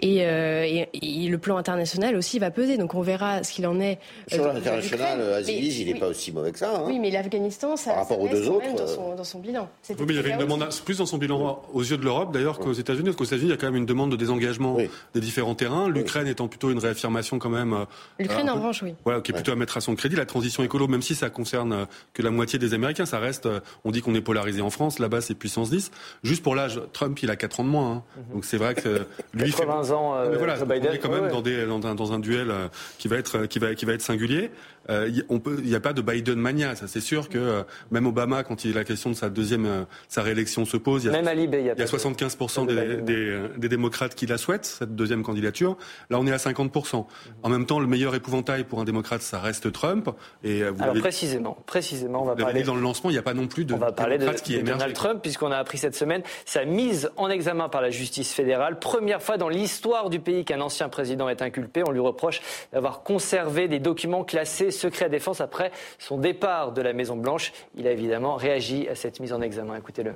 [0.00, 2.76] Et, euh, et, et, le plan international aussi va peser.
[2.78, 3.98] Donc on verra ce qu'il en est.
[4.32, 6.70] Euh, Sur l'international, Aziz, il n'est oui, pas aussi mauvais que ça.
[6.76, 6.84] Hein.
[6.86, 8.74] Oui, mais l'Afghanistan, ça, Par rapport ça aux deux autres.
[8.76, 9.68] Dans son, dans son bilan.
[9.90, 12.32] Oui, mais il y avait une demande plus dans son bilan aux yeux de l'Europe,
[12.32, 13.04] d'ailleurs, qu'aux États-Unis.
[13.04, 14.88] Parce qu'aux États-unis, il y a quand même une demande de désengagement oui.
[15.14, 15.88] des différents terrains.
[15.88, 17.72] L'Ukraine étant plutôt une réaffirmation quand même.
[17.72, 17.84] euh,
[18.18, 18.94] L'Ukraine, en revanche, oui.
[19.04, 20.16] Voilà, qui est plutôt à mettre à son crédit.
[20.16, 23.48] La transition écolo, même si ça concerne que la moitié des Américains, ça reste.
[23.84, 24.98] On dit qu'on est polarisé en France.
[24.98, 25.90] Là-bas, c'est puissance 10.
[26.22, 27.90] Juste pour l'âge, Trump, il a 4 ans de moins.
[27.92, 28.22] Hein.
[28.32, 29.92] Donc c'est vrai que lui 80 fait...
[29.92, 31.30] ans euh, mais voilà, Joe Biden, on est quand même ouais.
[31.30, 32.68] dans, des, dans, un, dans un duel euh,
[32.98, 34.50] qui va être qui va qui va être singulier.
[34.90, 37.62] Euh, on peut, il n'y a pas de Biden mania, ça c'est sûr que euh,
[37.90, 41.06] même Obama, quand il la question de sa deuxième, euh, sa réélection se pose, il
[41.06, 43.38] y a, même à Libé, il y a, il y a 75% des, des, des,
[43.56, 45.76] des, démocrates qui la souhaitent cette deuxième candidature.
[46.10, 47.06] Là, on est à 50%.
[47.42, 50.10] En même temps, le meilleur épouvantail pour un démocrate, ça reste Trump.
[50.42, 52.62] Et vous Alors précisément, précisément, on va parler.
[52.62, 54.58] dans le lancement, il n'y a pas non plus de on va parler de, qui
[54.58, 58.32] de Donald Trump, puisqu'on a appris cette semaine sa mise en examen par la justice
[58.34, 58.78] fédérale.
[58.78, 61.82] Première fois dans l'histoire du pays qu'un ancien président est inculpé.
[61.86, 62.40] On lui reproche
[62.72, 67.52] d'avoir conservé des documents classés secret à défense après son départ de la Maison Blanche.
[67.76, 69.76] Il a évidemment réagi à cette mise en examen.
[69.76, 70.12] Écoutez-le.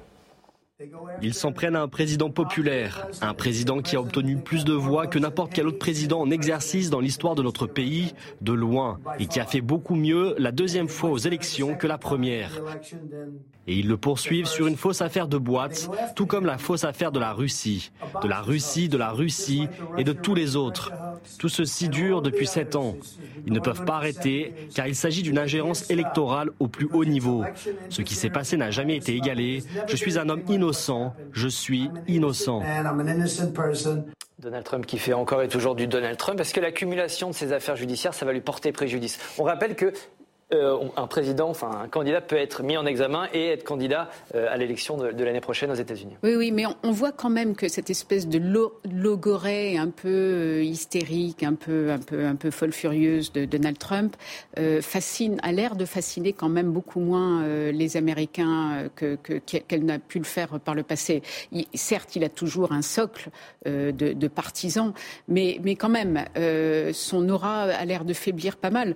[1.23, 5.09] Ils s'en prennent à un président populaire, un président qui a obtenu plus de voix
[5.09, 9.27] que n'importe quel autre président en exercice dans l'histoire de notre pays, de loin, et
[9.27, 12.53] qui a fait beaucoup mieux la deuxième fois aux élections que la première.
[13.69, 17.13] Et ils le poursuivent sur une fausse affaire de boîte, tout comme la fausse affaire
[17.13, 17.93] de la Russie,
[18.23, 20.91] de la Russie, de la Russie et de tous les autres.
[21.39, 22.97] Tout ceci dure depuis sept ans.
[23.47, 27.45] Ils ne peuvent pas arrêter car il s'agit d'une ingérence électorale au plus haut niveau.
[27.91, 29.63] Ce qui s'est passé n'a jamais été égalé.
[29.87, 31.15] Je suis un homme innocent.
[31.33, 32.63] Je suis innocent.
[34.39, 36.41] Donald Trump qui fait encore et toujours du Donald Trump.
[36.41, 39.19] Est-ce que l'accumulation de ces affaires judiciaires, ça va lui porter préjudice?
[39.37, 39.93] On rappelle que
[40.55, 44.47] euh, un président, enfin un candidat peut être mis en examen et être candidat euh,
[44.51, 46.17] à l'élection de, l'année prochaine aux États-Unis.
[46.23, 50.09] Oui, oui, mais on, voit quand même que cette espèce de lo logorée un peu
[50.09, 54.17] euh, hystérique, un peu, un peu, folle furieuse de Donald Trump
[54.81, 59.99] fascine, a l'air de fasciner quand même beaucoup moins les Américains que qu'elle qu n'a
[59.99, 61.23] pu le faire par le passé.
[61.75, 63.29] Certes, il a toujours un socle
[63.67, 64.93] de, de, partisans,
[65.29, 66.25] mais, mais quand même,
[66.93, 68.95] son aura a l'air de faiblir pas mal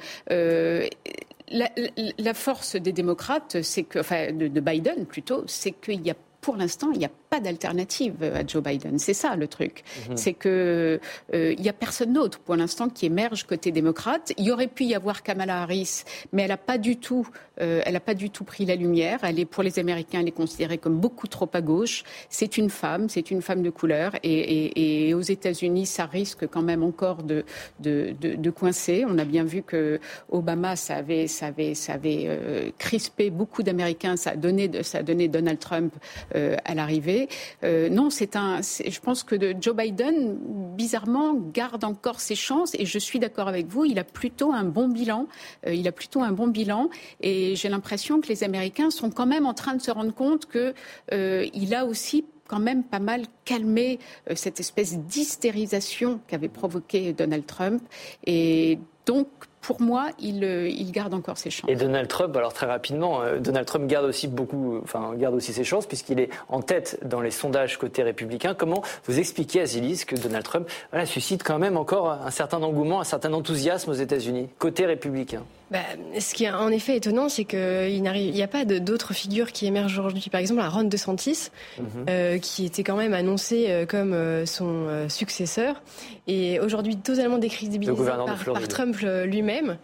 [1.53, 6.17] la, force des démocrates, c'est que, enfin, de, de Biden plutôt, c'est qu'il y a
[6.43, 8.99] pour l'instant, il n'y a pas d'alternative à Joe Biden.
[8.99, 9.85] C'est ça le truc.
[10.11, 10.17] Mhm.
[10.19, 11.01] C'est que
[11.33, 14.33] euh, il y a personne d'autre pour l'instant qui émerge côté démocrate.
[14.37, 16.03] Il y aurait pu y avoir Kamala Harris,
[16.33, 17.27] mais elle n'a pas du tout,
[17.61, 19.21] euh, elle a pas du tout pris la lumière.
[19.23, 22.05] Elle est pour les Américains, elle est considérée comme beaucoup trop à gauche.
[22.29, 26.47] C'est une femme, c'est une femme de couleur, et, et- et aux États-Unis, ça risque
[26.49, 27.45] quand même encore de,
[27.81, 29.05] de, de, de coincer.
[29.09, 33.63] On a bien vu que Obama, ça avait, ça avait, ça avait euh, crispé beaucoup
[33.63, 34.17] d'Américains.
[34.17, 35.95] Ça a donné, ça a donné Donald Trump
[36.35, 37.22] euh, à l'arrivée.
[37.65, 38.61] Euh, non, c'est un.
[38.61, 40.37] Je pense que Joe Biden,
[40.77, 42.75] bizarrement, garde encore ses chances.
[42.75, 43.85] Et je suis d'accord avec vous.
[43.85, 45.27] Il a plutôt un bon bilan.
[45.67, 46.91] Euh, il a plutôt un bon bilan.
[47.21, 50.47] Et j'ai l'impression que les Américains sont quand même en train de se rendre compte
[50.47, 50.75] que
[51.13, 53.99] euh, il a aussi quand même pas mal calmé
[54.35, 57.83] cette espèce d'hystérisation qu'avait provoqué Donald Trump.
[58.27, 59.29] Et donc,
[59.63, 61.71] pour moi, il, euh, il garde encore ses chances.
[61.71, 65.53] Et Donald Trump, alors très rapidement, euh, Donald Trump garde aussi beaucoup, enfin garde aussi
[65.53, 68.55] ses chances puisqu'il est en tête dans les sondages côté républicain.
[68.55, 70.69] Comment vous expliquez, Azilis, que Donald Trump
[71.05, 75.45] suscite quand même encore un certain engouement, un certain enthousiasme aux États-Unis côté républicain?
[75.73, 75.79] Bah,
[76.21, 79.99] ce qui est en effet étonnant, c'est qu'il n'y a pas d'autres figures qui émergent
[79.99, 80.29] aujourd'hui.
[80.31, 81.49] Par exemple, la Ron DeSantis,
[81.79, 81.85] Mhm.
[82.11, 85.83] euh, qui était quand même annoncé euh, comme euh, son euh, successeur,
[86.27, 89.79] et aujourd'hui totalement Le décrédibilisé par, par Trump lui-même.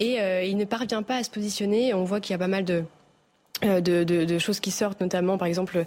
[0.00, 1.92] Et euh, il ne parvient pas à se positionner.
[1.94, 2.82] On voit qu'il y a pas mal de,
[3.62, 5.84] de, de- de choses qui sortent, notamment par exemple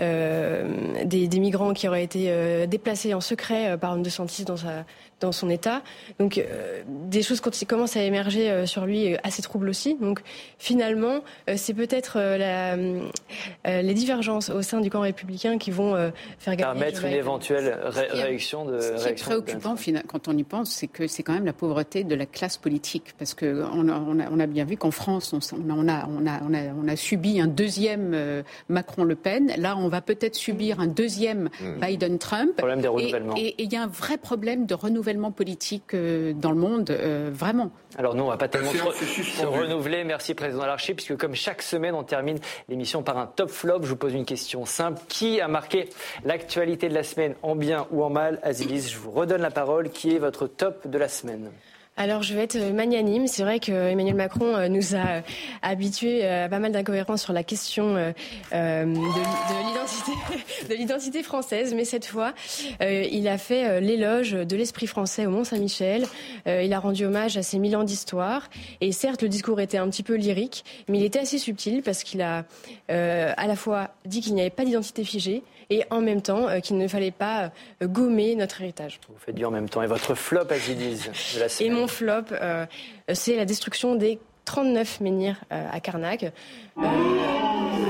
[0.00, 0.64] euh,
[1.04, 4.56] des, des migrants qui auraient été euh, déplacés en secret euh, par Ron DeSantis dans,
[4.56, 4.84] sa,
[5.20, 5.82] dans son État.
[6.18, 9.96] Donc euh, des choses quand- commencent à émerger euh, sur lui, euh, assez troubles aussi.
[10.00, 10.20] Donc
[10.58, 15.70] finalement, euh, c'est peut-être euh, la, euh, les divergences au sein du camp républicain qui
[15.70, 16.72] vont euh, faire gagner.
[16.72, 18.80] Permettre une éventuelle ré- réaction de.
[18.80, 19.74] Ce qui est réaction préoccupant
[20.06, 23.14] quand on y pense, c'est que c'est quand même la pauvreté de la classe politique.
[23.18, 26.06] Parce qu'on a, on a, on a bien vu qu'en France, on, a, on, a,
[26.08, 29.52] on, a, on, a, on a subi un deuxième euh, Macron-Le Pen.
[29.58, 31.80] Là, on va peut-être subir un deuxième Hmm.
[31.80, 32.56] Biden-Trump.
[32.56, 33.34] Problème des Et- renouvellements.
[33.36, 36.90] Et et il y a un vrai problème de renouvellement politique euh, dans le monde,
[36.90, 37.70] euh, vraiment.
[37.96, 40.04] Alors nous, on va pas tellement se, renouveler.
[40.04, 43.80] Merci Président Larcher, puisque comme chaque semaine, on termine l'émission par un top flop.
[43.82, 45.00] Je vous pose une question simple.
[45.08, 45.88] Qui a marqué
[46.24, 48.38] l'actualité de la semaine en bien ou en mal?
[48.42, 49.90] Azilis, je vous redonne la parole.
[49.90, 51.50] Qui est votre top de la semaine?
[51.98, 53.26] Alors je vais être magnanime.
[53.26, 55.20] C'est vrai que Emmanuel Macron euh, nous a euh,
[55.62, 58.12] habitués euh, à pas mal d'incohérences sur la question euh,
[58.52, 60.12] euh, de, de l'identité
[60.68, 62.34] de l'identité française, mais cette fois,
[62.82, 66.06] euh, il a fait euh, l'éloge de l'esprit français au Mont Saint-Michel.
[66.46, 68.48] Euh, il a rendu hommage à ses mille ans d'histoire.
[68.80, 72.04] Et certes, le discours était un petit peu lyrique, mais il était assez subtil parce
[72.04, 72.44] qu'il a
[72.92, 76.48] euh, à la fois dit qu'il n'y avait pas d'identité figée et en même temps
[76.48, 77.50] euh, qu'il ne fallait pas
[77.82, 79.00] euh, gommer notre héritage.
[79.08, 79.82] Vous faites du en même temps.
[79.82, 82.66] Et votre flop Azilis de la Et mon flop, euh,
[83.12, 86.32] c'est la destruction des 39 menhirs à Carnac.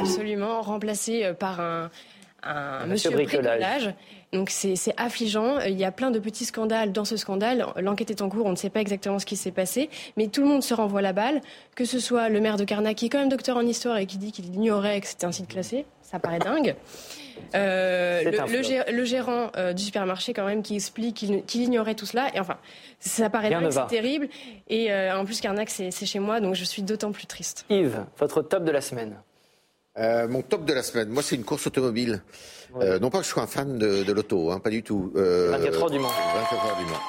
[0.00, 1.90] Absolument, remplacé euh, par un,
[2.42, 3.60] un Monsieur monsieur bricolage.
[3.60, 3.94] bricolage.
[4.32, 5.60] Donc c'est c'est affligeant.
[5.60, 7.64] Il y a plein de petits scandales dans ce scandale.
[7.76, 10.42] L'enquête est en cours, on ne sait pas exactement ce qui s'est passé, mais tout
[10.42, 11.40] le monde se renvoie la balle.
[11.74, 14.06] Que ce soit le maire de Carnac, qui est quand même docteur en histoire et
[14.06, 16.74] qui dit qu'il ignorait que c'était un site classé, ça paraît dingue.
[17.54, 18.22] Euh,
[18.90, 21.16] le, gérant euh, du supermarché quand même qui explique
[21.46, 22.34] qu'il ignorait tout cela.
[22.34, 22.56] Et enfin,
[23.00, 24.28] ça paraît dingue, c'est terrible.
[24.68, 27.64] Et euh, en plus, Carnac, c'est chez moi, donc je suis d'autant plus triste.
[27.70, 29.16] Yves, votre top de la semaine
[29.98, 32.22] Euh, mon top de la semaine, moi c'est une course automobile.
[32.76, 35.12] Euh, non pas que je sois un fan de, de l'auto, hein, pas du tout.
[35.16, 36.08] Euh, 24 heures du Mans.
[36.08, 37.00] 24 heures du Mans.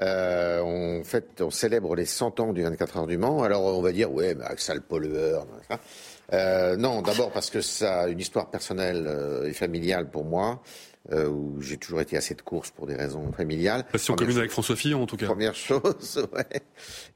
[0.00, 3.42] Euh, on, fait, on célèbre les 100 ans du 24 heures du Mans.
[3.42, 5.46] Alors on va dire, ouais, mais sale pollueur.
[5.46, 5.80] machin.
[6.32, 10.62] Euh, non, d'abord parce que ça a une histoire personnelle euh, et familiale pour moi,
[11.12, 13.84] euh, où j'ai toujours été assez de course pour des raisons familiales.
[13.92, 15.26] Passion Première commune avec François Fillon, en tout cas.
[15.26, 16.62] Première chose, ouais.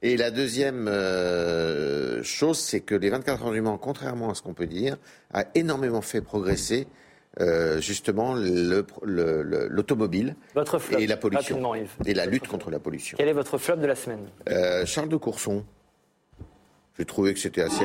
[0.02, 4.42] Et la deuxième euh, chose, c'est que les 24 heures du Mans, contrairement à ce
[4.42, 4.96] qu'on peut dire,
[5.32, 6.86] a énormément fait progresser
[7.40, 10.36] euh, justement le- le- le- l'automobile
[10.98, 11.90] et la pollution Yves.
[12.06, 13.16] et la lutte contre la pollution.
[13.18, 14.26] Quel est votre flop de la semaine?
[14.48, 15.62] Euh, Charles de Courson,
[16.98, 17.84] j'ai trouvé que c'était assez.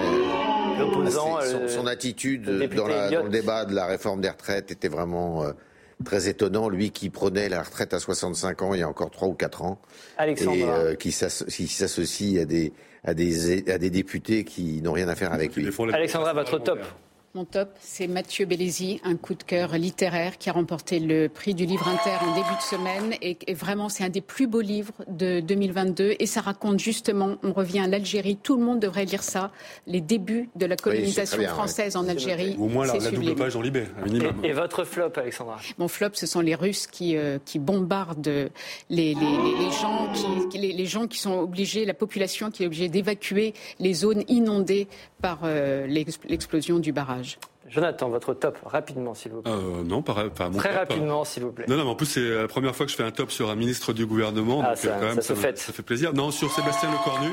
[0.82, 3.19] L'opposant, son, euh, son attitude le dans, la- Elliott.
[3.21, 5.51] dans le débat de la réforme des retraites était vraiment euh,
[6.03, 6.69] très étonnant.
[6.69, 9.61] Lui qui prenait la retraite à 65 ans il y a encore 3 ou 4
[9.63, 9.79] ans.
[10.17, 10.55] Alexandra.
[10.55, 12.73] Et euh, qui s'asso- qui s'associe à des,
[13.03, 15.69] à, des, à des députés qui n'ont rien à faire avec lui.
[15.93, 16.79] Alexandra, votre top
[17.34, 21.53] Mon top, c'est Mathieu Bellesi, un coup de cœur littéraire qui a remporté le prix
[21.53, 23.15] du livre inter en début de semaine.
[23.21, 26.15] Et, et vraiment, c'est un des plus beaux livres de 2022.
[26.19, 29.53] Et ça raconte justement, on revient à l'Algérie, tout le monde devrait lire ça,
[29.88, 31.53] les débuts de la colonisation bien, ouais.
[31.53, 32.55] française en Algérie.
[32.57, 34.36] Ou au moins la, double page dans Libé, un minimum.
[34.43, 35.55] Et, et votre flop, Alexandra?
[35.77, 38.49] Mon flop, ce sont les Russes qui, euh, qui bombardent les,
[38.89, 40.11] les, les, les gens
[40.49, 44.25] qui, les, les gens qui sont obligés, la population qui est obligée d'évacuer les zones
[44.27, 44.89] inondées
[45.21, 47.20] par euh, l'ex- l'explosion du barrage.
[47.69, 49.51] Jonathan, votre top, rapidement, s'il vous plaît.
[49.51, 50.80] Euh, non, pas, pas mon Très top.
[50.89, 51.65] rapidement, s'il vous plaît.
[51.69, 53.49] Non, non, mais en plus, c'est la première fois que je fais un top sur
[53.49, 54.61] un ministre du gouvernement.
[54.65, 56.13] Ah, donc, ça- euh, quand même, ça se me- ça fait plaisir.
[56.13, 57.30] Non, sur Sébastien Lecornu,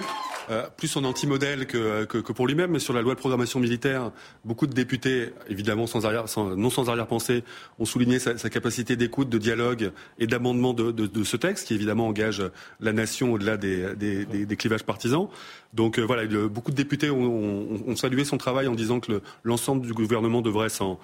[0.50, 3.60] euh, plus en anti-modèle que, que, que pour lui-même, mais sur la loi de programmation
[3.60, 4.10] militaire,
[4.44, 7.44] beaucoup de députés, évidemment sans arrière, sans- non sans arrière-pensée,
[7.78, 11.66] ont souligné sa, sa capacité d'écoute, de dialogue et d'amendement de, de, de ce texte,
[11.66, 12.42] qui évidemment engage
[12.80, 15.28] la nation au-delà des, des, des- des clivages partisans.
[15.74, 19.00] Donc euh, voilà, il- beaucoup de députés ont, ont- ont salué son travail en disant
[19.00, 20.98] que le- l'ensemble du gouvernement devrait s'en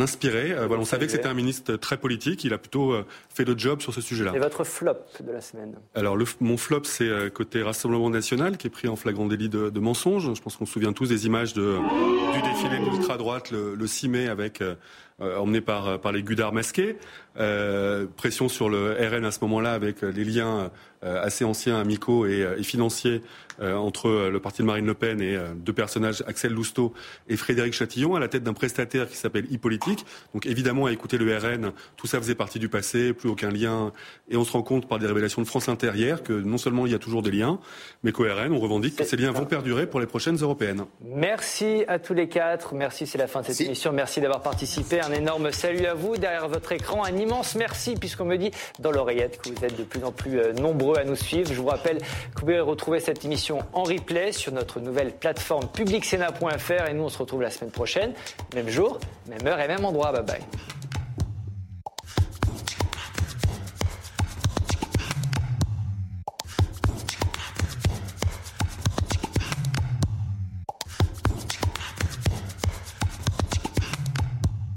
[0.00, 0.52] inspirer.
[0.52, 2.44] Euh, voilà, on savait que c'était un ministre très politique.
[2.44, 2.94] Il a plutôt
[3.34, 4.32] fait le job sur ce sujet-là.
[4.34, 5.74] Et votre flop de la semaine?
[5.94, 10.34] Alors le, mon flop, c'est côté Rassemblement National, qui pris en flagrant délit de, mensonge.
[10.34, 14.08] Je pense qu'on se souvient tous des images du défilé de l'ultra-droite le, le 6
[14.08, 14.74] mai, avec, euh,
[15.20, 16.98] emmené par, par les gudards masqués.
[17.38, 20.70] Euh, pression sur le RN à ce moment-là, avec les liens
[21.06, 23.22] assez anciens, amicaux et, euh, et financiers
[23.60, 26.92] euh, entre euh, le parti de Marine Le Pen et euh, deux personnages, Axel Lousteau
[27.28, 30.04] et Frédéric Chatillon, à la tête d'un prestataire qui s'appelle e-politique.
[30.34, 33.92] Donc évidemment, à écouter le RN, tout ça faisait partie du passé, plus aucun lien.
[34.28, 36.84] Et on se rend compte par des révélations de France Inter hier que non seulement
[36.84, 37.58] il y a toujours des liens,
[38.02, 40.84] mais qu'au RN, on revendique que ces liens vont perdurer pour les prochaines européennes.
[41.00, 42.74] Merci à tous les quatre.
[42.74, 43.92] Merci, c'est la fin de cette émission.
[43.92, 45.00] Merci d'avoir participé.
[45.00, 47.04] Un énorme salut à vous derrière votre écran.
[47.04, 48.50] Un immense merci, puisqu'on me dit
[48.80, 50.52] dans l'oreillette que vous êtes de plus en plus euh,
[50.96, 51.52] à nous suivre.
[51.52, 55.68] Je vous rappelle que vous pouvez retrouver cette émission en replay sur notre nouvelle plateforme
[55.68, 56.88] publicsena.fr.
[56.88, 58.12] Et nous, on se retrouve la semaine prochaine,
[58.54, 60.12] même jour, même heure et même endroit.
[60.12, 60.95] Bye bye.